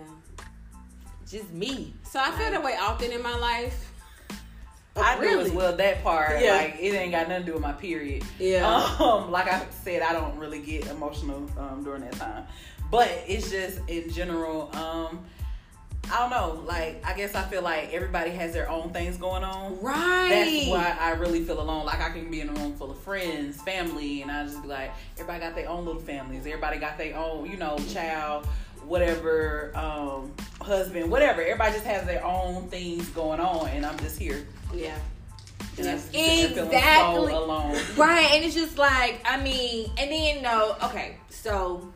[1.29, 1.93] just me.
[2.03, 3.91] So I feel that way often in my life.
[4.97, 5.45] I do Really?
[5.45, 6.39] as well that part.
[6.41, 6.55] Yeah.
[6.55, 8.23] Like it ain't got nothing to do with my period.
[8.39, 8.65] Yeah.
[8.99, 12.45] Um, like I said, I don't really get emotional um, during that time.
[12.91, 15.25] But it's just in general, um,
[16.11, 16.63] I don't know.
[16.65, 19.79] Like I guess I feel like everybody has their own things going on.
[19.81, 20.29] Right.
[20.29, 21.85] That's why I really feel alone.
[21.85, 24.67] Like I can be in a room full of friends, family, and I just be
[24.67, 26.45] like, everybody got their own little families.
[26.45, 28.45] Everybody got their own, you know, child,
[28.85, 31.41] whatever, um, husband, whatever.
[31.41, 34.47] Everybody just has their own things going on, and I'm just here.
[34.73, 34.97] Yeah.
[35.77, 37.31] And I'm just sitting there feeling Exactly.
[37.31, 37.77] so alone.
[37.97, 41.91] Right, and it's just like I mean, and then no, okay, so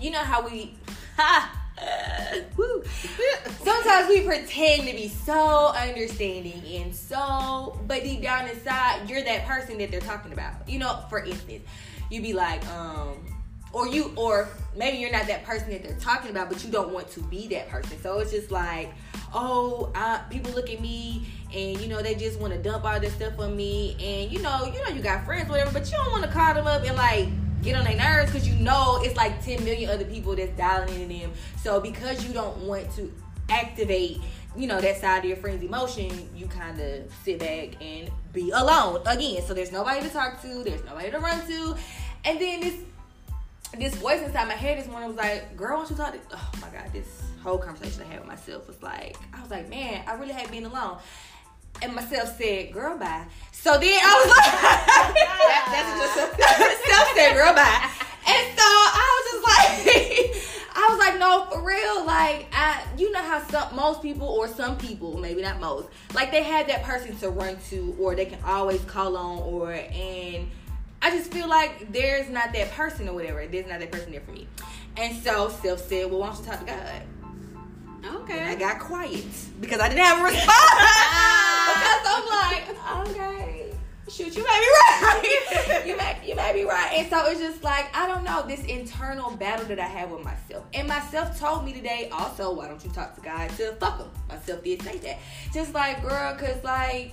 [0.00, 0.74] you know how we,
[1.16, 1.56] ha.
[3.64, 9.46] Sometimes we pretend to be so understanding and so, but deep down inside, you're that
[9.46, 10.68] person that they're talking about.
[10.68, 11.62] You know, for instance,
[12.10, 13.16] you'd be like, um,
[13.72, 16.92] or you, or maybe you're not that person that they're talking about, but you don't
[16.92, 18.00] want to be that person.
[18.02, 18.92] So it's just like,
[19.32, 19.92] oh,
[20.30, 23.38] people look at me and you know they just want to dump all this stuff
[23.38, 26.24] on me, and you know, you know, you got friends, whatever, but you don't want
[26.24, 27.28] to call them up and like
[27.62, 31.00] get on their nerves because you know it's like 10 million other people that's dialing
[31.00, 31.32] in them.
[31.62, 33.12] So because you don't want to
[33.48, 34.18] activate,
[34.56, 38.50] you know, that side of your friend's emotion, you kind of sit back and be
[38.50, 39.42] alone again.
[39.46, 41.76] So there's nobody to talk to, there's nobody to run to,
[42.24, 42.74] and then this
[43.78, 46.36] this voice inside my head this morning was like, "Girl, why don't you talk?" To-?
[46.36, 49.68] Oh my god, this whole conversation I had with myself was like, I was like,
[49.68, 50.98] "Man, I really hate being alone."
[51.82, 53.24] and myself said, girl, bye.
[53.52, 55.16] So then I was like,
[55.72, 57.90] that's just self said, girl, bye.
[58.26, 62.04] And so I was just like, I was like, no, for real.
[62.06, 66.30] Like, I, you know how some most people or some people, maybe not most, like
[66.30, 70.48] they have that person to run to or they can always call on or and
[71.02, 73.46] I just feel like there's not that person or whatever.
[73.46, 74.46] There's not that person there for me.
[74.96, 77.02] And so Self said, well, why don't you talk to God?
[78.04, 78.38] Okay.
[78.38, 79.24] And I got quiet
[79.60, 80.46] because I didn't have a response.
[81.70, 83.72] because I'm like, okay,
[84.08, 85.82] shoot, you may be right.
[85.86, 86.92] you may you may be right.
[86.94, 90.24] And so it's just like I don't know this internal battle that I have with
[90.24, 90.64] myself.
[90.74, 94.10] And myself told me today also, why don't you talk to God to fuck him?
[94.28, 95.18] Myself did say that.
[95.52, 97.12] Just like girl, cause like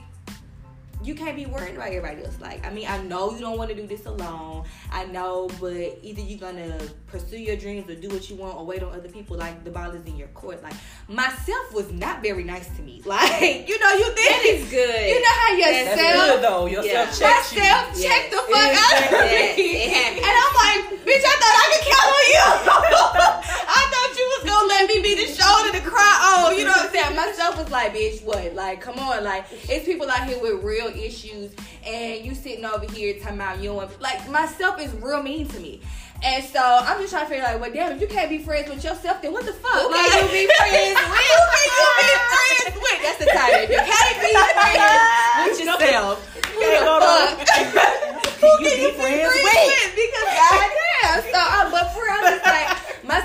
[1.04, 2.40] you can't be worried about everybody else.
[2.42, 4.64] Like, I mean, I know you don't want to do this alone.
[4.92, 8.66] I know, but either you're gonna pursue your dreams or do what you want or
[8.66, 9.38] wait on other people.
[9.38, 10.64] Like, the ball is in your court.
[10.64, 10.74] Like,
[11.08, 13.02] myself was not very nice to me.
[13.08, 15.08] Like, you know, you think it's good.
[15.10, 16.66] You know how yourself, That's good though.
[16.66, 17.28] Yourself Yeah.
[17.30, 17.60] checks you.
[17.62, 18.10] Myself Yeah.
[18.10, 19.84] checked the fuck out of me.
[19.88, 22.46] And I'm like, bitch, I thought I could count on you.
[23.70, 26.58] I thought you was gonna let me be the shoulder to cry on.
[26.58, 27.16] You know what I'm saying?
[27.16, 28.54] Myself was like, bitch, what?
[28.56, 29.24] Like, come on.
[29.24, 31.52] Like, it's people out here with real issues,
[31.86, 33.90] and you sitting over here talking about you don't.
[34.00, 35.82] Like, myself is real mean to me.
[36.24, 38.70] And so I'm just trying to figure like, well, damn, if you can't be friends
[38.70, 39.72] with yourself, then what the fuck?
[39.74, 41.22] Who like, can you be friends with?
[41.30, 43.00] Who can you be friends with?
[43.06, 43.62] That's the title.
[43.62, 48.04] If you can't be friends with yourself, who Can't the fuck?
[48.38, 49.94] Can you be friends with?
[49.94, 51.22] Because goddamn.
[51.30, 52.77] So, uh, but for real, I'm just like,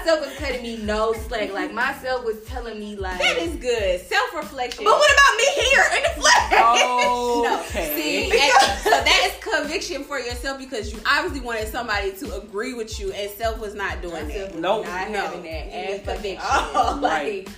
[0.05, 1.53] myself was cutting me no slack.
[1.53, 4.01] Like, myself was telling me, like, That is good.
[4.01, 4.85] Self reflection.
[4.85, 6.39] but what about me here in the flesh?
[6.53, 7.61] No.
[7.67, 7.95] Okay.
[7.97, 12.75] See, and so that is conviction for yourself because you obviously wanted somebody to agree
[12.75, 14.59] with you, and self was not doing Myself that.
[14.61, 14.87] Nope.
[14.87, 15.21] not No.
[15.21, 15.49] having that.
[15.49, 16.39] It And conviction.
[16.51, 17.49] oh, like, Right.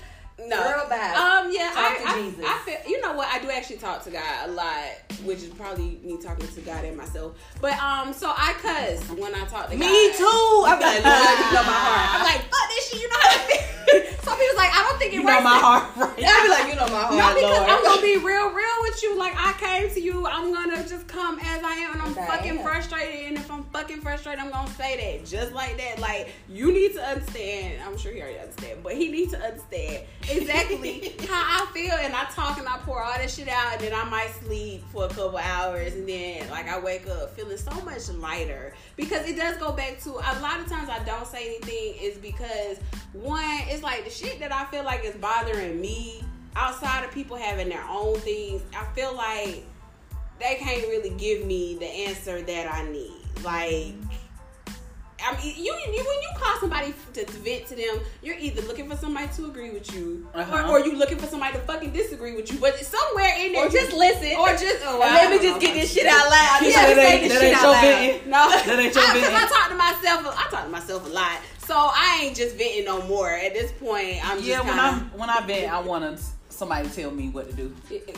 [0.47, 0.97] No, Girl, bye.
[0.97, 2.45] Um, yeah, Talk I, to I, Jesus.
[2.47, 2.91] I feel.
[2.91, 3.29] You know what?
[3.29, 4.85] I do actually talk to God a lot,
[5.25, 7.37] which is probably me talking to God and myself.
[7.61, 9.81] But um, so I cuss when I talk to God.
[9.81, 10.25] me too.
[10.67, 12.15] I'm like, Lord, you know my heart.
[12.15, 13.01] I'm like, fuck this shit.
[13.03, 13.75] You know how I feel.
[14.25, 16.25] Some people's like, I don't think it You know my heart, right?
[16.25, 17.15] I be like, you know my heart.
[17.15, 17.71] No, because Lord.
[17.71, 19.19] I'm gonna be real, real with you.
[19.19, 22.63] Like I came to you, I'm gonna just come as I am, and I'm fucking
[22.63, 23.29] frustrated.
[23.29, 25.99] And if I'm fucking frustrated, I'm gonna say that just like that.
[25.99, 27.83] Like you need to understand.
[27.85, 30.05] I'm sure he already understand, but he needs to understand
[30.37, 31.93] exactly how I feel.
[31.93, 34.83] And I talk and I pour all that shit out, and then I might sleep
[34.93, 39.27] for a couple hours, and then like I wake up feeling so much lighter because
[39.29, 42.79] it does go back to a lot of times I don't say anything is because
[43.13, 46.23] one, it's like the shit that I feel like is bothering me
[46.57, 48.63] outside of people having their own things.
[48.77, 49.65] I feel like
[50.41, 53.13] they can't really give me the answer that I need.
[53.43, 53.95] Like.
[55.27, 58.63] I mean, you, you when you call somebody to, to vent to them, you're either
[58.63, 60.69] looking for somebody to agree with you, Uh-huh.
[60.71, 62.59] or, or you looking for somebody to fucking disagree with you.
[62.59, 64.37] But somewhere in there, Or just listen.
[64.39, 65.61] or just oh, And I let me just know.
[65.61, 66.61] get this shit out loud.
[66.63, 67.81] You Yeah, say that ain't, this that shit ain't out your loud.
[67.83, 68.31] venting.
[68.31, 69.49] No, That ain't your because I, venting.
[69.49, 70.37] talk to myself.
[70.47, 73.31] I talk to myself a lot, so I ain't just venting no more.
[73.31, 76.89] At this point, I'm Yeah, just when kinda, I'm when I vent, I want somebody
[76.89, 77.75] to tell me what to do.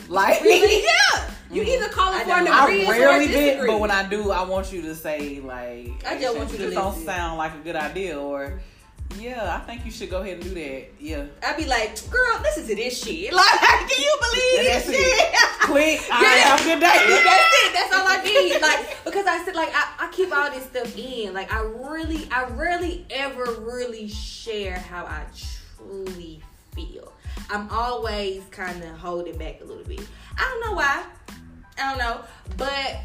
[0.09, 0.83] Like Really?
[1.15, 1.29] Yeah.
[1.49, 1.71] You mm-hmm.
[1.71, 2.51] either call it for an know.
[2.51, 3.67] I rarely disagree.
[3.67, 6.65] but when I do, I want you to say like, I just want you to
[6.65, 8.59] this don't sound like a good idea, or
[9.17, 10.87] yeah, I think you should go ahead and do that.
[10.99, 13.33] Yeah, I'd be like, girl, listen to this shit.
[13.37, 14.95] Like, can you believe this shit?
[14.97, 15.61] it.
[15.61, 17.21] Quick, right, have a good day.
[17.23, 17.73] That's it.
[17.73, 18.61] That's all I need.
[18.61, 21.33] Like because I said like I, I keep all this stuff in.
[21.33, 25.23] Like I really, I rarely ever really share how I
[25.77, 26.41] truly
[26.75, 27.13] feel.
[27.49, 30.01] I'm always kind of holding back a little bit.
[30.37, 31.05] I don't know why.
[31.77, 32.21] I don't know,
[32.57, 32.97] but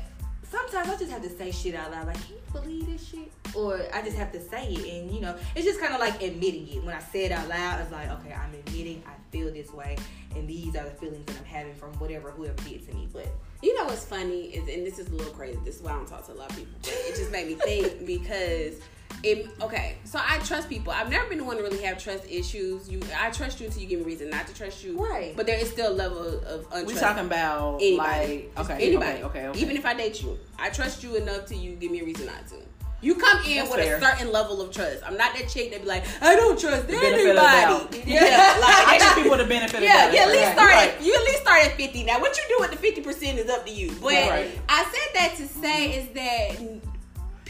[0.51, 2.07] sometimes I just have to say shit out loud.
[2.07, 3.33] Like, can you believe this shit?
[3.55, 6.23] Or I just have to say it, and you know, it's just kind of like
[6.23, 6.85] admitting it.
[6.85, 9.97] When I say it out loud, it's like, okay, I'm admitting I feel this way,
[10.35, 13.09] and these are the feelings that I'm having from whatever whoever did to me.
[13.13, 13.29] But
[13.63, 15.59] You know what's funny is, and this is a little crazy.
[15.65, 16.73] This is why I don't talk to a lot of people.
[16.81, 18.81] But it just made me think because
[19.23, 19.49] it.
[19.61, 20.93] Okay, so I trust people.
[20.93, 22.89] I've never been the one to really have trust issues.
[22.89, 24.99] You, I trust you until you give me reason not to trust you.
[24.99, 25.35] Right.
[25.37, 26.87] But there is still a level of untrust.
[26.87, 28.49] We talking about anybody.
[28.57, 29.11] like okay, anybody.
[29.23, 29.61] okay, okay, okay.
[29.61, 32.27] Even if I date you, I trust you enough till you give me a reason
[32.27, 32.57] not to.
[33.01, 33.97] You come in That's with fair.
[33.97, 35.03] a certain level of trust.
[35.05, 37.81] I'm not that chick that be like, I don't trust The benefit of the doubt.
[37.95, 38.13] anybody.
[38.13, 38.21] Yeah,
[38.61, 39.79] like I that people the benefit.
[39.79, 40.23] of yeah, the yeah.
[40.23, 40.91] At least Right, start right.
[40.95, 41.13] at you.
[41.15, 42.05] At least start at fifty.
[42.05, 43.91] Now, what you do with the fifty percent is up to you.
[44.01, 44.51] But Right.
[44.69, 46.92] I said that to say is that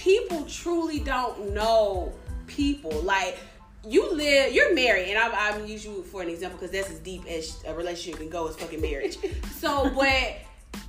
[0.02, 2.12] people truly don't know
[2.46, 2.90] people.
[3.02, 3.38] Like
[3.86, 6.98] you live, you're married, and I'm, I'm use you for an example because that's as
[6.98, 9.18] deep as a relationship can go as fucking marriage.
[9.58, 10.36] so, but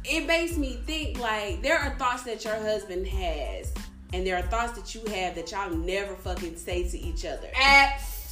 [0.04, 3.72] it makes me think like there are thoughts that your husband has.
[4.14, 7.48] And there are thoughts that you have that y'all never fucking say to each other.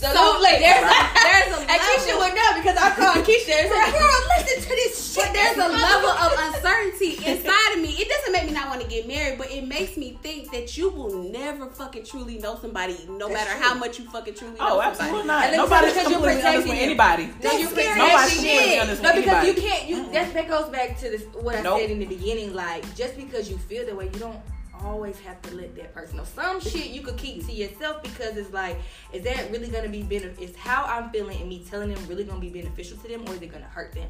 [0.02, 3.22] So, So like, there's a there's a and Keisha level- would know because I called
[3.24, 7.72] Keisha and said, "Girl, listen to this shit." But there's a level of uncertainty inside
[7.76, 7.90] of me.
[8.02, 10.76] It doesn't make me not want to get married, but it makes me think that
[10.76, 13.62] you will never fucking truly know somebody, no That's matter true.
[13.62, 14.90] how much you fucking truly oh, know Oh, somebody.
[15.04, 15.44] absolutely not.
[15.46, 17.26] And Nobody's because you're completely honest with anybody.
[17.28, 18.82] No, That's you're scary protecting as completely shit.
[18.82, 19.88] honest No, with because you can't.
[19.90, 21.80] You that that goes back to this what I Nope.
[21.80, 22.56] said in the beginning.
[22.56, 24.40] Like just because you feel that way, you don't
[24.84, 26.24] always have to let that person know.
[26.24, 28.78] Some shit you could keep to yourself because it's like,
[29.13, 32.24] is that really gonna be benef- Is how I'm feeling and me telling them really
[32.24, 34.10] gonna be beneficial to them, or is it gonna hurt them?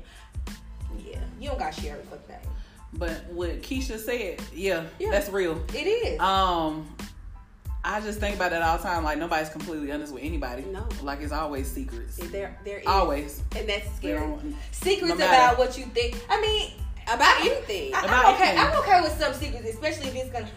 [1.05, 2.51] Yeah, you don't got to share every fucking thing.
[2.93, 5.11] But what Keisha said, yeah, Yeah.
[5.11, 5.63] that's real.
[5.73, 6.19] It is.
[6.19, 6.93] Um,
[7.83, 9.03] I just think about that all the time.
[9.03, 10.63] Like nobody's completely honest with anybody.
[10.63, 10.87] No.
[11.01, 12.17] like it's always secrets.
[12.17, 13.41] There, there is, Always.
[13.55, 14.21] and that's scary
[14.71, 16.21] Secrets no about what you think.
[16.29, 16.71] I mean,
[17.15, 17.93] about anything.
[17.93, 18.43] I, About I'm okay.
[18.49, 18.59] anything.
[18.59, 20.49] I'm okay with some secrets, especially if it's gonna.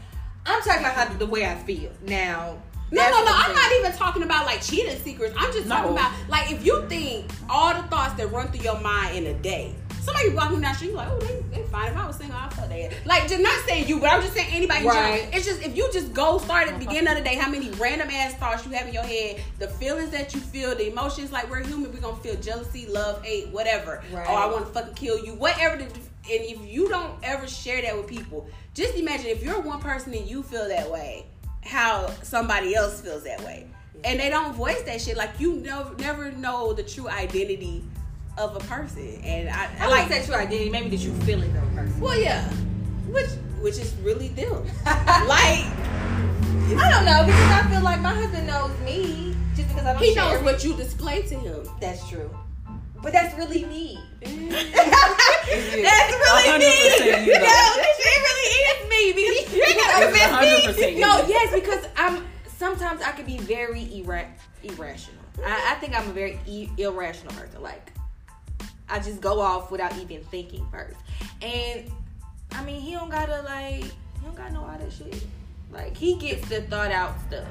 [0.47, 2.59] I'm talking about how the way I feel now.
[2.91, 3.33] No, no, no.
[3.33, 3.57] I'm saying.
[3.57, 5.35] not even talking about like cheating secrets.
[5.39, 8.81] I'm just talking about like if you think all the thoughts that run through your
[8.81, 9.75] mind in a day.
[10.01, 11.91] Somebody walking down the street, you like, oh, they, they fine.
[11.91, 12.93] If I was single, I'd fuck that.
[13.07, 14.85] Like, just not saying you, but I'm just saying anybody.
[14.85, 15.21] Right.
[15.23, 15.35] general.
[15.35, 17.71] It's just if you just go start at the beginning of the day, how many
[17.71, 21.33] random ass thoughts you have in your head, the feelings that you feel, the emotions.
[21.33, 24.05] Like we're human, we're gonna feel jealousy, love, hate, whatever.
[24.13, 24.29] Right.
[24.29, 25.79] Or I want to fucking kill you, whatever.
[25.79, 25.87] The,
[26.31, 30.15] and if you don't ever share that with people, just imagine if you're one person
[30.15, 31.27] and you feel that way,
[31.63, 33.67] how somebody else feels that way,
[34.05, 35.17] and they don't voice that shit.
[35.17, 37.85] Like you never never know the true identity
[38.39, 40.71] of a person, and I, I I like that your identity.
[40.71, 42.01] Maybe that you feel it though, person.
[42.01, 42.49] Well, yeah,
[43.09, 44.65] which which is really them.
[44.85, 45.67] like
[46.77, 50.03] I don't know because I feel like my husband knows me just because I don't.
[50.03, 51.67] he knows what you display to him.
[51.81, 52.31] That's true,
[53.05, 53.99] but that's really me.
[54.23, 54.33] That's
[56.25, 57.27] really 100% me.
[57.27, 57.71] you know.
[57.77, 59.03] it really is me
[59.45, 61.01] because you gotta convince 100% me.
[61.01, 62.25] No, yes, because I'm
[62.57, 64.03] sometimes I can be very
[64.63, 65.23] irrational.
[65.45, 67.63] I, I think I'm a very e- irrational person.
[67.63, 67.93] Like
[68.89, 70.97] I just go off without even thinking first.
[71.43, 71.91] And
[72.53, 73.91] I mean, he don't gotta like he
[74.25, 75.23] don't gotta know all that shit.
[75.71, 77.47] Like he gets the thought out stuff.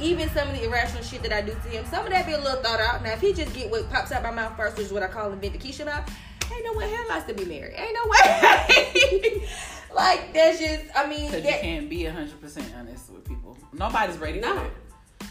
[0.00, 2.32] Even some of the irrational shit that I do to him, some of that be
[2.32, 3.02] a little thought out.
[3.02, 5.08] Now, if he just get what pops out my mouth first, which is what I
[5.08, 6.08] call Keisha about,
[6.52, 7.74] ain't no way hell likes to be married.
[7.76, 9.48] Ain't no way.
[9.94, 13.56] like that's just, I mean, Because you that, can't be hundred percent honest with people.
[13.72, 14.54] Nobody's ready No.
[14.58, 14.72] for it.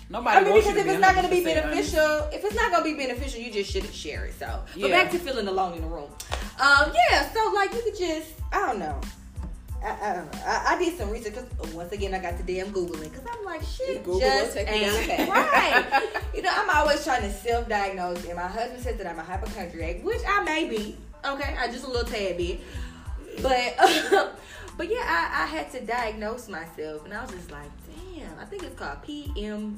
[0.09, 1.93] Nobody I mean, because if it's not going to be 100% honest.
[1.93, 4.33] beneficial, if it's not going to be beneficial, you just shouldn't share it.
[4.37, 6.09] So, but back to feeling alone in the room.
[6.59, 7.27] Um, yeah.
[7.33, 9.01] So like you could just, I don't know.
[9.85, 10.73] I, I.
[10.73, 13.61] I, did some research because once again I got the damn googling because I'm like
[13.61, 16.03] shit Google just take you down ain't right.
[16.33, 20.03] you know I'm always trying to self-diagnose and my husband says that I'm a hypochondriac,
[20.03, 20.97] which I may be.
[21.23, 22.61] Okay, I just a little tad bit,
[23.41, 23.75] but
[24.77, 27.69] but yeah, I, I had to diagnose myself and I was just like,
[28.39, 29.77] I think it's called PMM.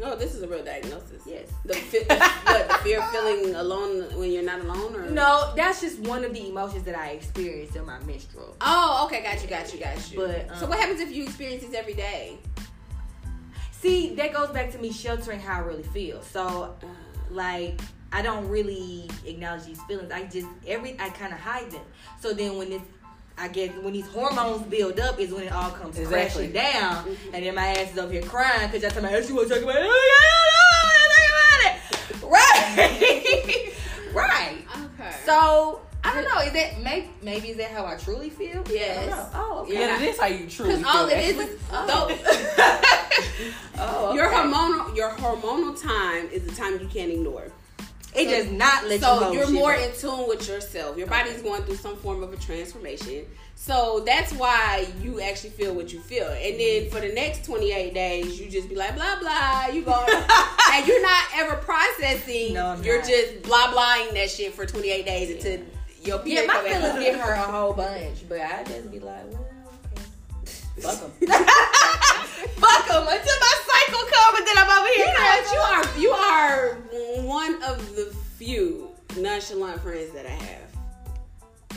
[0.00, 1.22] No, this is a real diagnosis.
[1.26, 1.48] Yes.
[1.64, 5.80] The, fi- what, the fear of feeling alone when you're not alone, or No, that's
[5.80, 8.56] just one of the emotions that I experienced in my menstrual.
[8.60, 10.18] Oh, okay, got you, got you, got you.
[10.18, 12.38] But, so um, what happens if you experience this every day?
[13.72, 16.22] See, that goes back to me sheltering how I really feel.
[16.22, 16.86] So, Uh,
[17.30, 20.10] like, I don't really acknowledge these feelings.
[20.10, 21.84] I just every I kind of hide them.
[22.20, 22.82] So then when this,
[23.40, 26.48] I guess when these hormones build up is when it all comes Exactly.
[26.48, 27.34] crashing down, Mm-hmm.
[27.34, 29.54] and then my ass is over here crying because y'all talking about you want to
[29.54, 29.82] talk about it.
[29.84, 31.74] Oh, yeah, I don't want to talk about it.
[34.14, 34.58] Right, right.
[35.00, 35.16] okay.
[35.24, 36.40] So I don't know.
[36.40, 38.62] Is that maybe maybe is that how I truly feel?
[38.70, 38.98] Yes.
[38.98, 39.28] I don't know.
[39.34, 39.74] Oh, okay.
[39.74, 41.00] Yeah, it is how you truly because feel.
[41.00, 41.54] all it is actually.
[41.54, 42.08] is Oh.
[43.78, 47.50] oh, your hormonal your hormonal time is the time you can't ignore.
[48.14, 50.96] It does not let you So you're more in tune with yourself.
[50.96, 53.26] Your body's going through some form of a transformation.
[53.54, 56.28] So that's why you actually feel what you feel.
[56.28, 59.66] And then for the next 28 days, you just be like, blah, blah.
[59.72, 59.92] You go,
[60.72, 62.54] and you're not ever processing.
[62.54, 63.08] No, I'm you're not.
[63.08, 65.66] just blah, blahing that shit for 28 days until
[66.02, 69.46] your Yeah, my feelings get hurt a whole bunch, but I just be like, well,
[69.92, 70.80] okay.
[70.80, 71.12] Fuck 'em.
[72.68, 75.14] Fuck them until my cycle comes, and then I'm over You here.
[75.16, 75.44] know what?
[75.52, 76.74] You are you are
[77.24, 80.68] one of the few nonchalant friends that I have.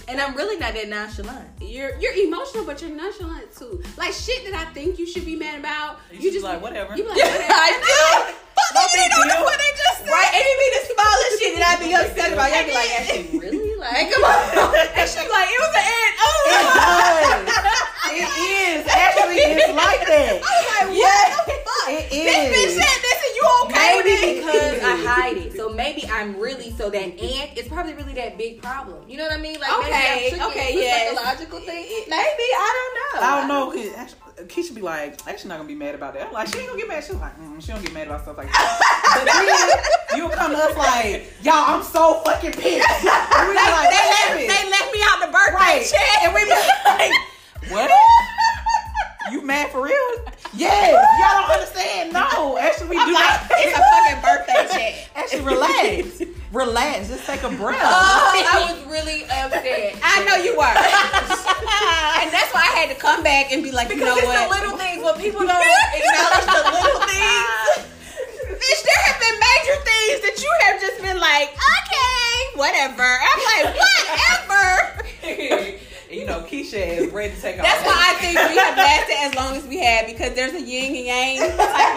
[0.08, 1.48] and I'm really not that nonchalant.
[1.62, 3.82] You're you're emotional, but you're nonchalant too.
[3.98, 6.00] Like shit that I think you should be mad about.
[6.12, 6.96] You just like, whatever.
[6.98, 7.54] You be like Yeah, whatever.
[7.56, 8.34] I do.
[8.52, 9.44] Fuck No you big know deal.
[9.48, 10.12] what they just said.
[10.12, 12.52] Right, and it be the smallest shit that I be upset about.
[12.52, 13.74] Y'all be like, Ashley, really?
[13.80, 14.76] Like, come on.
[14.76, 16.14] and she's like, it was an ant.
[16.20, 17.91] Oh, it Oh, does.
[18.16, 18.32] It
[18.82, 18.88] is.
[18.88, 20.42] Actually, it's like that.
[20.42, 21.36] I was like, Yeah.
[21.36, 21.90] what the fuck?
[21.90, 22.76] It This bitch is.
[22.76, 24.36] said this and you okay with Maybe it?
[24.44, 25.56] because I hide it.
[25.56, 29.04] So maybe I'm really so that ant is probably really that big problem.
[29.10, 29.60] You know what I mean?
[29.60, 31.86] Like Okay, maybe I'm tricking okay, it's a psychological thing.
[32.08, 33.28] Maybe I don't know.
[33.28, 33.72] I don't know.
[33.72, 36.28] 'cause actually, Keisha be like, actually not gonna be mad about that.
[36.28, 37.04] I'm like, she ain't gonna get mad.
[37.04, 39.14] She's like, mm, she don't get mad about stuff like that.
[39.16, 42.88] but then you'll come to us like, y'all, I'm so fucking pissed.
[43.32, 45.86] And we be like, they, what let, they left me out the birthday Right.
[45.86, 46.24] check.
[46.24, 47.12] And we be like,
[47.70, 47.92] what?
[49.32, 49.96] You mad for real?
[50.54, 50.92] Yes.
[50.92, 52.12] Y'all don't understand.
[52.12, 52.58] No.
[52.58, 53.60] Actually, we I'm do like, not.
[53.64, 55.10] it's a fucking birthday check.
[55.16, 56.22] Actually, relax.
[56.52, 57.08] relax.
[57.08, 57.80] Just take a breath.
[57.80, 59.96] Oh, I was really upset.
[60.04, 60.68] I know you were.
[62.26, 64.28] and that's why I had to come back and be like, you Because know it's
[64.28, 64.42] what?
[64.44, 65.64] the little things when people don't
[65.96, 67.88] acknowledge the little things.
[68.58, 73.06] Bitch, there have been major things that you have just been like, okay, whatever.
[73.08, 75.00] I'm like, whatever.
[76.12, 77.64] You know, Keisha is ready to take off.
[77.64, 80.62] That's why I think we have lasted as long as we have because there's a
[80.62, 81.96] yin and yang type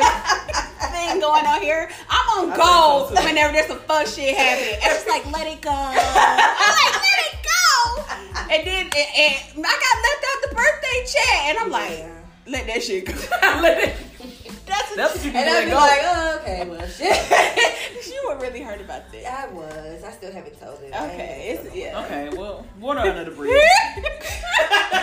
[0.84, 1.90] of thing going on here.
[2.08, 4.74] I'm on I go think so, whenever there's some fun shit happening.
[4.74, 5.70] And it's like, let it go.
[5.72, 8.04] I'm like, let it go.
[8.54, 12.06] And then and, and I got left out the birthday chat, and I'm like,
[12.46, 13.12] let that shit go.
[13.62, 13.96] Let it-
[14.66, 15.76] That's, That's what you And I'd be go.
[15.76, 18.06] like, oh, okay, well, shit.
[18.06, 19.26] you were really hurt about this.
[19.26, 20.02] I was.
[20.04, 20.92] I still haven't told it.
[20.94, 22.02] Okay, it's yeah.
[22.04, 23.52] okay, well, water under the bridge.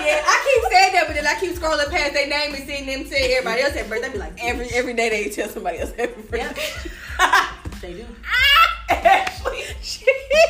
[0.01, 2.87] Yeah, I keep saying that, but then I keep scrolling past their name and seeing
[2.87, 4.07] them say everybody else happy birthday.
[4.07, 6.91] I'd be like, Every every day they tell somebody else happy yeah, birthday.
[7.81, 8.05] they do.
[8.25, 9.63] Ah, Ashley,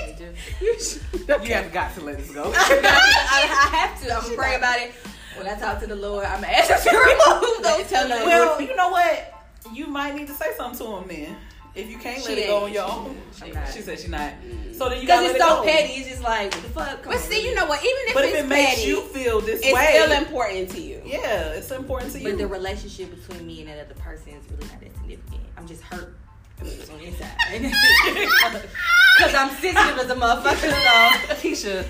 [0.06, 0.34] They do.
[0.62, 1.02] You should-
[1.48, 2.52] you have got to let this go.
[2.56, 4.14] I, I have to.
[4.14, 4.94] I'm gonna pray about it.
[5.38, 7.88] When I talk to the Lord, I'm gonna ask him to remove those.
[7.90, 9.34] Tell them- well, you know what?
[9.74, 11.38] You might need to say something to him then.
[11.74, 12.64] If you can't let it go ain't.
[12.66, 13.18] on your own.
[13.42, 13.72] I'm.
[13.72, 14.34] She said she's not.
[14.78, 15.72] So then you Because gotta it's let so it go.
[15.72, 15.94] petty.
[15.94, 17.02] It's just like, what the fuck?
[17.04, 17.80] Come But on, see, you know what?
[17.80, 20.12] Even if But it's if it makes petty, you feel this it's way, it's still
[20.22, 21.02] important to you.
[21.06, 22.28] yeah, it's important to you.
[22.30, 25.42] But the relationship between me and that other person is really not that significant.
[25.56, 26.14] I'm just hurt
[26.62, 27.32] on the inside.
[29.18, 30.72] Because I'm sensitive as a motherfucker.
[30.72, 31.36] So.
[31.36, 31.86] Keisha,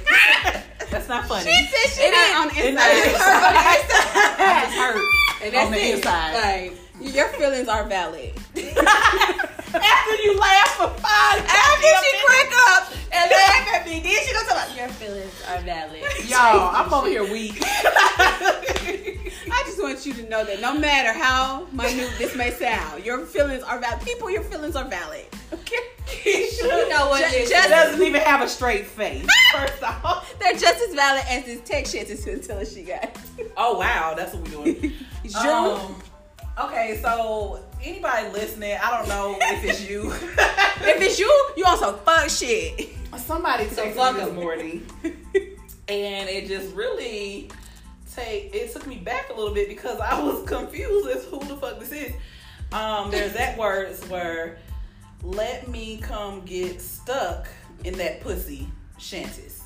[0.92, 1.50] that's not funny.
[1.50, 2.92] She said she It not on the inside.
[2.94, 4.36] It's hurt on the inside.
[4.40, 5.06] I'm hurt
[5.44, 6.34] And that's on the inside.
[6.34, 8.34] Like, Your feelings are valid.
[9.74, 14.34] After you laugh for five, After she crack up and laugh at me, then she
[14.34, 16.02] gonna talk about your feelings are valid.
[16.28, 17.58] y'all, I'm over here weak.
[19.54, 23.26] I just want you to know that no matter how minute this may sound, your
[23.26, 24.04] feelings are valid.
[24.04, 25.26] People, your feelings are valid.
[25.54, 25.78] Okay?
[26.26, 27.32] You know what?
[27.32, 29.26] Just- doesn't even have a straight face.
[29.54, 30.34] First off.
[30.40, 33.18] They're just as valid as this text shit is until she got.
[33.58, 34.94] Oh wow, that's what we're doing.
[35.30, 35.80] Sure.
[35.80, 35.96] Um,
[36.66, 40.12] okay, so anybody listening, I don't know if it's you.
[40.14, 42.90] if it's you, you also fuck shit.
[43.18, 44.36] Somebody texted fuck me this 'em.
[44.36, 47.50] morning, and it just really
[48.16, 51.58] take it took me back a little bit because I was confused as who the
[51.58, 52.14] fuck this is.
[52.72, 54.58] Um, there's that words where
[55.24, 57.48] let me come get stuck
[57.84, 59.62] in that pussy shanties.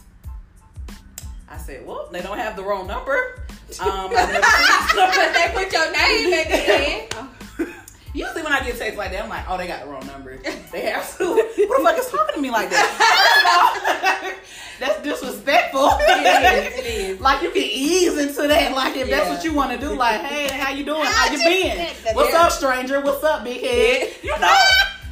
[1.48, 3.45] I said, well, they don't have the wrong number.
[3.80, 7.70] Um, I've never seen this But they put your name at the end.
[8.13, 10.38] Usually when I get texts like that, I'm like, oh, they got the wrong number.
[10.72, 11.24] They have to.
[11.26, 11.36] Who
[11.68, 14.22] the fuck is talking to me like that?
[14.22, 14.39] First of all,
[14.80, 15.89] That's disrespectful.
[16.01, 17.20] It is, it is.
[17.22, 18.74] Like you can ease into that.
[18.74, 19.93] Like if that's what you want to do.
[19.95, 21.03] Like, hey, how you doing?
[21.05, 22.16] How you How you been?
[22.16, 23.01] What's up, stranger?
[23.01, 24.13] What's up, big head?
[24.24, 24.63] You know,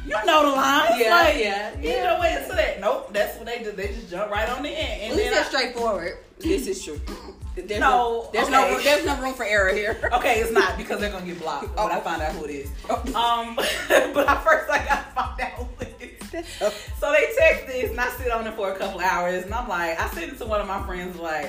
[0.06, 0.90] you know the line.
[1.00, 2.02] Yeah, like, yeah, You yeah.
[2.04, 2.80] know way into that.
[2.80, 3.72] Nope, that's what they do.
[3.72, 4.72] They just jump right on in.
[4.74, 6.18] And At least then I- straightforward.
[6.38, 7.00] This is true.
[7.54, 8.52] There's No, there's okay.
[8.52, 9.96] no, there's no room for error here.
[10.12, 12.70] Okay, it's not because they're gonna get blocked when I find out who it is.
[12.90, 12.96] Oh.
[13.14, 13.54] Um,
[14.14, 16.74] but at first I gotta find out who it is.
[16.98, 19.68] So they text this, and I sit on it for a couple hours, and I'm
[19.68, 21.46] like, I sent it to one of my friends, like,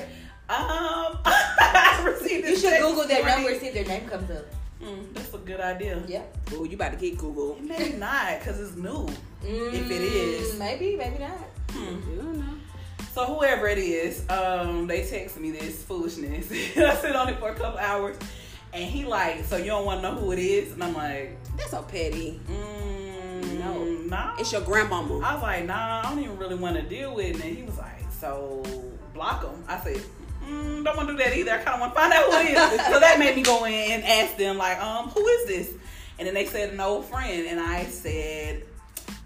[0.48, 3.24] um, I received You should Google morning.
[3.26, 4.46] number and see if their name comes up.
[4.80, 6.00] Mm, that's a good idea.
[6.06, 6.22] Yeah.
[6.52, 7.58] Oh, you about to get Google?
[7.60, 9.08] Maybe not, cause it's new.
[9.42, 10.56] Mm, If it is.
[10.58, 11.38] Maybe, maybe not.
[11.70, 12.10] Hmm.
[12.10, 12.54] You don't know.
[13.16, 16.52] So whoever it is, um, they text me this foolishness.
[16.76, 18.14] I sit on it for a couple hours,
[18.74, 21.34] and he like, so you don't want to know who it is, and I'm like,
[21.56, 22.38] That's so petty.
[22.46, 23.84] mm, No.
[23.84, 24.36] nah.
[24.38, 25.20] It's your grandmama.
[25.20, 27.42] I was like, nah, I don't even really want to deal with it.
[27.42, 28.62] And he was like, so
[29.14, 29.64] block him.
[29.66, 30.02] I said,
[30.46, 31.52] mm, don't want to do that either.
[31.52, 32.86] I kind of want to find out who it is.
[32.86, 35.72] so that made me go in and ask them, like, um, who is this?
[36.18, 38.64] And then they said an old friend, and I said,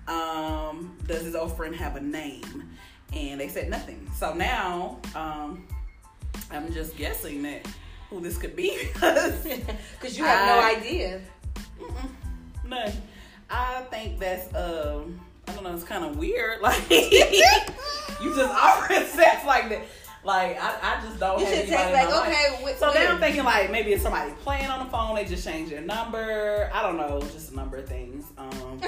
[0.07, 2.68] um, does his old friend have a name?
[3.13, 4.11] And they said nothing.
[4.15, 5.67] So now, um,
[6.51, 7.67] I'm just guessing that
[8.09, 9.45] who this could be because
[10.19, 11.21] you have no idea.
[12.67, 12.93] None.
[13.49, 16.61] I think that's um I don't know, it's kind of weird.
[16.63, 19.83] Like you just offering sex like that.
[20.23, 23.19] Like I, I just don't You have should text like, okay, with, So now I'm
[23.19, 25.15] thinking like maybe it's somebody playing on the phone.
[25.15, 26.71] They just changed their number.
[26.75, 28.27] I don't know, just a number of things.
[28.37, 28.81] Um,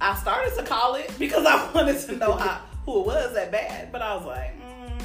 [0.00, 3.52] I started to call it because I wanted to know how who it was that
[3.52, 5.02] bad, but I was like, mm,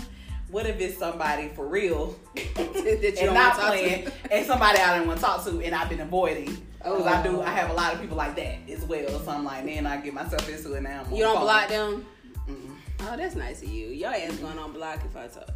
[0.50, 3.80] what if it's somebody for real that you and don't not wanna talk to.
[3.80, 6.66] playing, and somebody I didn't want to talk to, and I've been avoiding.
[6.78, 7.42] Because I do, Oh.
[7.44, 9.20] I have a lot of people like that as well.
[9.20, 11.04] So I'm like, man, I get myself into it now.
[11.06, 11.44] I'm You don't phone.
[11.44, 12.06] block them.
[12.50, 12.76] Mm-mm.
[13.02, 13.88] Oh, that's nice of you.
[13.90, 15.50] Your ass going on block if I talk.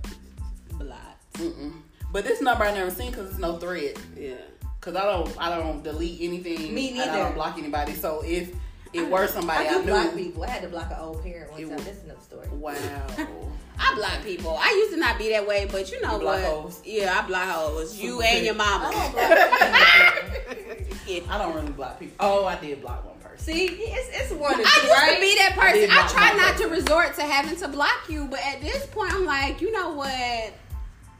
[0.74, 1.18] Block.
[1.34, 1.74] Mm-mm.
[2.12, 3.98] But this number I never seen because it's no thread.
[4.16, 4.36] Yeah.
[4.82, 6.74] Cause I don't, I don't delete anything.
[6.74, 7.94] Me And I don't block anybody.
[7.94, 8.52] So if
[8.96, 10.44] it were somebody I I, do knew, block people.
[10.44, 11.76] I had to block an old parent one It time.
[11.76, 12.48] was- That's another story.
[12.52, 12.74] wow.
[13.78, 14.58] I block people.
[14.60, 16.46] I used to not be that way, but you know You block what?
[16.46, 16.82] hoes?
[16.86, 17.98] Yeah, I block hoes.
[17.98, 18.86] You Super and your mama.
[18.88, 20.98] I don't block.
[21.08, 21.22] Yeah.
[21.30, 22.16] I don't really block people.
[22.20, 23.54] Oh, I did block one person.
[23.54, 25.16] See, it's, it's one or two, I used right?
[25.16, 25.90] to be that person.
[25.92, 28.86] I, block try one not to resort to having to block you, but at this
[28.88, 30.54] point, I'm like, you know what?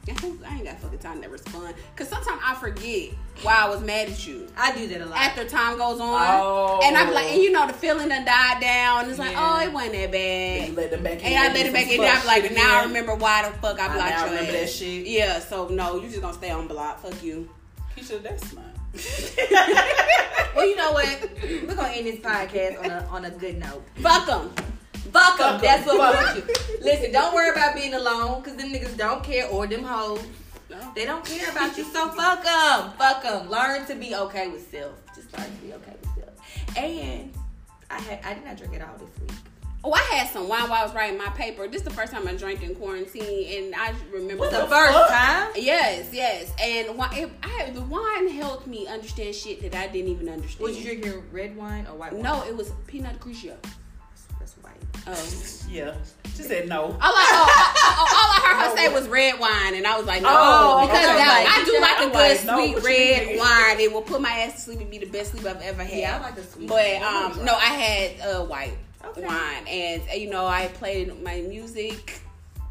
[0.08, 1.74] I ain't got fucking time to respond.
[1.96, 3.10] Cause sometimes I forget
[3.42, 4.46] why I was mad at you.
[4.56, 5.18] I do that a lot.
[5.18, 6.80] After time goes on, Oh.
[6.84, 9.00] and I'm like, and you know, the feeling done died down.
[9.02, 9.58] And it's like, Yeah.
[9.60, 10.76] oh, it wasn't that And you bad.
[10.76, 11.26] let them back in.
[11.32, 12.14] And I let it back in there.
[12.14, 14.60] I'm like, now I remember why the fuck I I blocked now your remember ass.
[14.60, 15.06] that shit.
[15.08, 17.00] Yeah, so no, you just gonna stay on block.
[17.00, 17.48] Fuck you.
[17.96, 18.66] Keisha, that's smart.
[20.54, 21.30] well, you know what?
[21.42, 23.82] We're gonna end this podcast on a on a good note.
[23.96, 24.50] Fuck them.
[25.12, 25.60] Fuck them.
[25.60, 26.76] That's what Fuck we want you.
[26.82, 30.22] Listen, don't worry about being alone, cause them niggas don't care or them hoes.
[30.94, 32.90] They don't care about you, so fuck them.
[32.98, 33.48] Fuck them.
[33.48, 34.92] Learn to be okay with self.
[35.14, 36.76] Just learn to be okay with self.
[36.76, 37.32] And
[37.90, 39.30] I had I did not drink at all this week.
[39.84, 41.68] Oh, I had some wine while I was writing my paper.
[41.68, 44.66] This is the first time I drank in quarantine, and I remember What The the
[44.66, 45.08] first fuck?
[45.10, 45.48] time.
[45.54, 50.60] Yes, yes, and I, the wine helped me understand shit that I didn't even understand.
[50.66, 52.22] Was you drinking red wine or white wine?
[52.22, 53.54] No, it was Pinot Grigio.
[54.46, 54.72] That's white.
[55.06, 55.68] Oh.
[55.70, 55.94] Yeah.
[56.36, 56.82] She said no.
[56.84, 59.96] All I, oh, oh, oh, all I heard her say was red wine, and I
[59.96, 61.16] was like, no, Oh, because okay.
[61.18, 63.38] Like, I do like a I'm good like, sweet what you red mean?
[63.38, 63.80] wine.
[63.80, 65.98] It will put my ass to sleep and be the best sleep I've ever had.
[65.98, 66.68] Yeah, I like the sweet.
[66.68, 69.24] But um, no, I had uh, white Okay.
[69.24, 72.20] wine, and uh, you know, I played my music.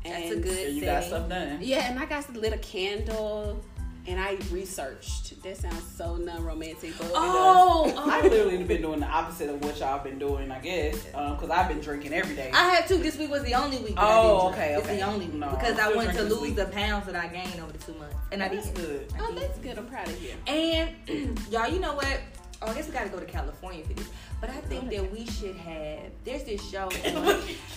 [0.04, 1.58] That's a and- good- So you got stuff done.
[1.62, 3.64] Yeah, and I got lit a candle,
[4.08, 5.42] and I researched.
[5.44, 9.64] That sounds so non-romantic, but oh, oh, I literally have been doing the opposite of
[9.64, 12.52] what y'all been doing, I guess, um, because I've been drinking every day.
[12.54, 12.98] I had to.
[12.98, 13.96] This week was the only week.
[13.96, 14.56] That Oh, I didn't oh, drink.
[14.56, 16.56] okay, It's the only week No, because I wanted to lose week.
[16.56, 18.76] the pounds that I gained over the two months, and I That's did.
[18.76, 19.14] good.
[19.20, 19.78] oh, that's good.
[19.78, 20.32] I'm proud of you.
[20.48, 22.20] And y'all, you know what?
[22.62, 24.08] Oh, I guess we got to go to California for this.
[24.42, 26.00] But I think that we should have.
[26.24, 26.86] There's this show.
[27.06, 27.24] On,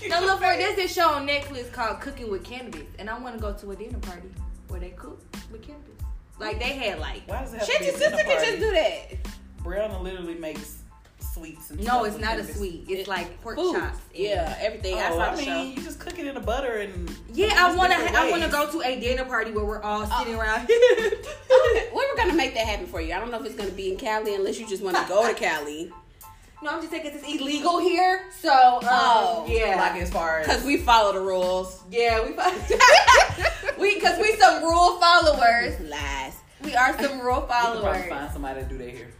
[0.08, 0.56] no, look for.
[0.56, 3.70] There's this show on Netflix called Cooking with Cannabis, and I want to go to
[3.72, 4.28] a dinner party
[4.68, 5.20] where they cook
[5.50, 5.87] with cannabis.
[6.38, 7.22] Like they had like.
[7.26, 8.46] Why does it have Shit, your be a dinner sister can party?
[8.50, 9.64] just do that.
[9.64, 10.78] Brianna literally makes
[11.20, 12.86] sweets and No, it's not a sweet.
[12.88, 13.74] It's like pork Food.
[13.76, 13.98] chops.
[14.14, 14.94] and- Yeah, everything.
[14.94, 15.62] Oh, I Oh, saw I mean, show.
[15.62, 17.98] you just cook it in the butter and Yeah, I want to.
[17.98, 20.40] different I want to go to a dinner party where we're all sitting oh.
[20.40, 20.68] around.
[21.70, 23.12] Okay, we were gonna make that happen for you.
[23.14, 25.26] I don't know if it's gonna be in Cali unless you just want to go
[25.26, 25.92] to Cali.
[26.62, 28.24] No, I'm just saying 'cause it's illegal here.
[28.40, 31.82] So, um, Oh, yeah, like as far Cause we follow the rules.
[31.90, 32.54] yeah, we follow.
[33.78, 35.78] we because we some rule followers.
[35.80, 36.34] Lies.
[36.64, 38.08] We are some rule you can probably followers.
[38.08, 39.10] find somebody to do that here.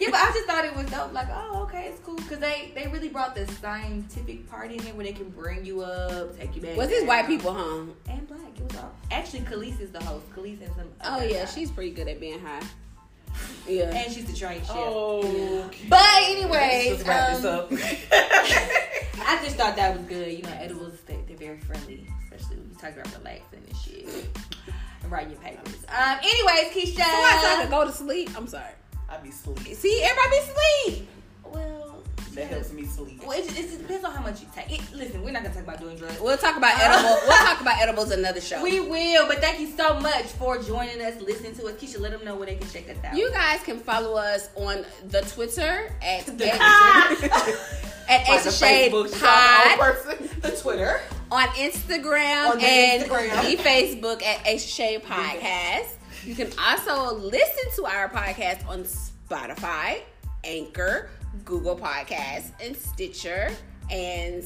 [0.00, 1.12] Yeah, but I just thought it was dope.
[1.12, 4.94] Like, oh, okay, it's cool because they they really brought the scientific part in there
[4.94, 6.76] where they can bring you up, take you back.
[6.76, 7.84] Was this white people, huh?
[8.08, 8.40] and black?
[8.58, 9.40] It was all actually.
[9.42, 10.28] Kelis is the host.
[10.34, 10.88] Kelis and some.
[11.04, 11.50] Oh yeah, guy.
[11.50, 12.62] she's pretty good at being high.
[13.66, 13.90] Yeah.
[13.94, 14.76] and she's the trained chef.
[14.76, 17.72] Oh, But anyways, let's wrap this um, up.
[19.26, 20.32] I just thought that was good.
[20.32, 24.28] You know, edibles they, they're very friendly, especially when you talk about relaxing and shit
[25.02, 25.84] and writing your papers.
[25.88, 26.18] Um.
[26.18, 26.96] Anyways, Keisha.
[26.96, 28.30] So I could go to sleep.
[28.36, 28.72] I'm sorry.
[29.08, 29.58] I be sleep.
[29.58, 31.08] See, everybody be sleep.
[32.40, 33.20] That helps me sleep.
[33.26, 34.72] well, it, just- it just depends on how much you take.
[34.72, 36.18] It, listen, we're not gonna talk about doing drugs.
[36.20, 37.20] We'll talk about edibles.
[37.28, 38.62] we'll talk about edibles another show.
[38.62, 41.72] We will, but thank you so much for joining us, listening to us.
[41.74, 43.16] Keisha, let them know where they can check us out.
[43.16, 46.54] you guys can follow us on the Twitter at The-
[48.08, 51.00] at, Like Shade Facebook, she's not the Pod the Twitter.
[51.30, 53.42] on Instagram On the and Instagram.
[53.42, 55.86] the Facebook at Ace Shade Podcast.
[56.24, 60.00] You can also listen to our podcast on Spotify,
[60.44, 61.08] Anchor,
[61.44, 63.50] Google Podcasts, and Stitcher.
[63.90, 64.42] And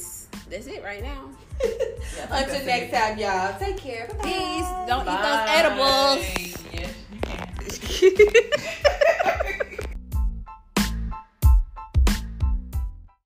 [0.51, 1.29] that's it right now.
[2.17, 2.97] Yeah, Until next it.
[2.97, 3.59] time, y'all.
[3.59, 4.07] Take care.
[4.09, 4.23] Bye-bye.
[4.25, 4.69] Peace.
[4.87, 5.15] Don't Bye.
[5.15, 6.19] eat those edibles.
[6.73, 9.71] Yes, you can.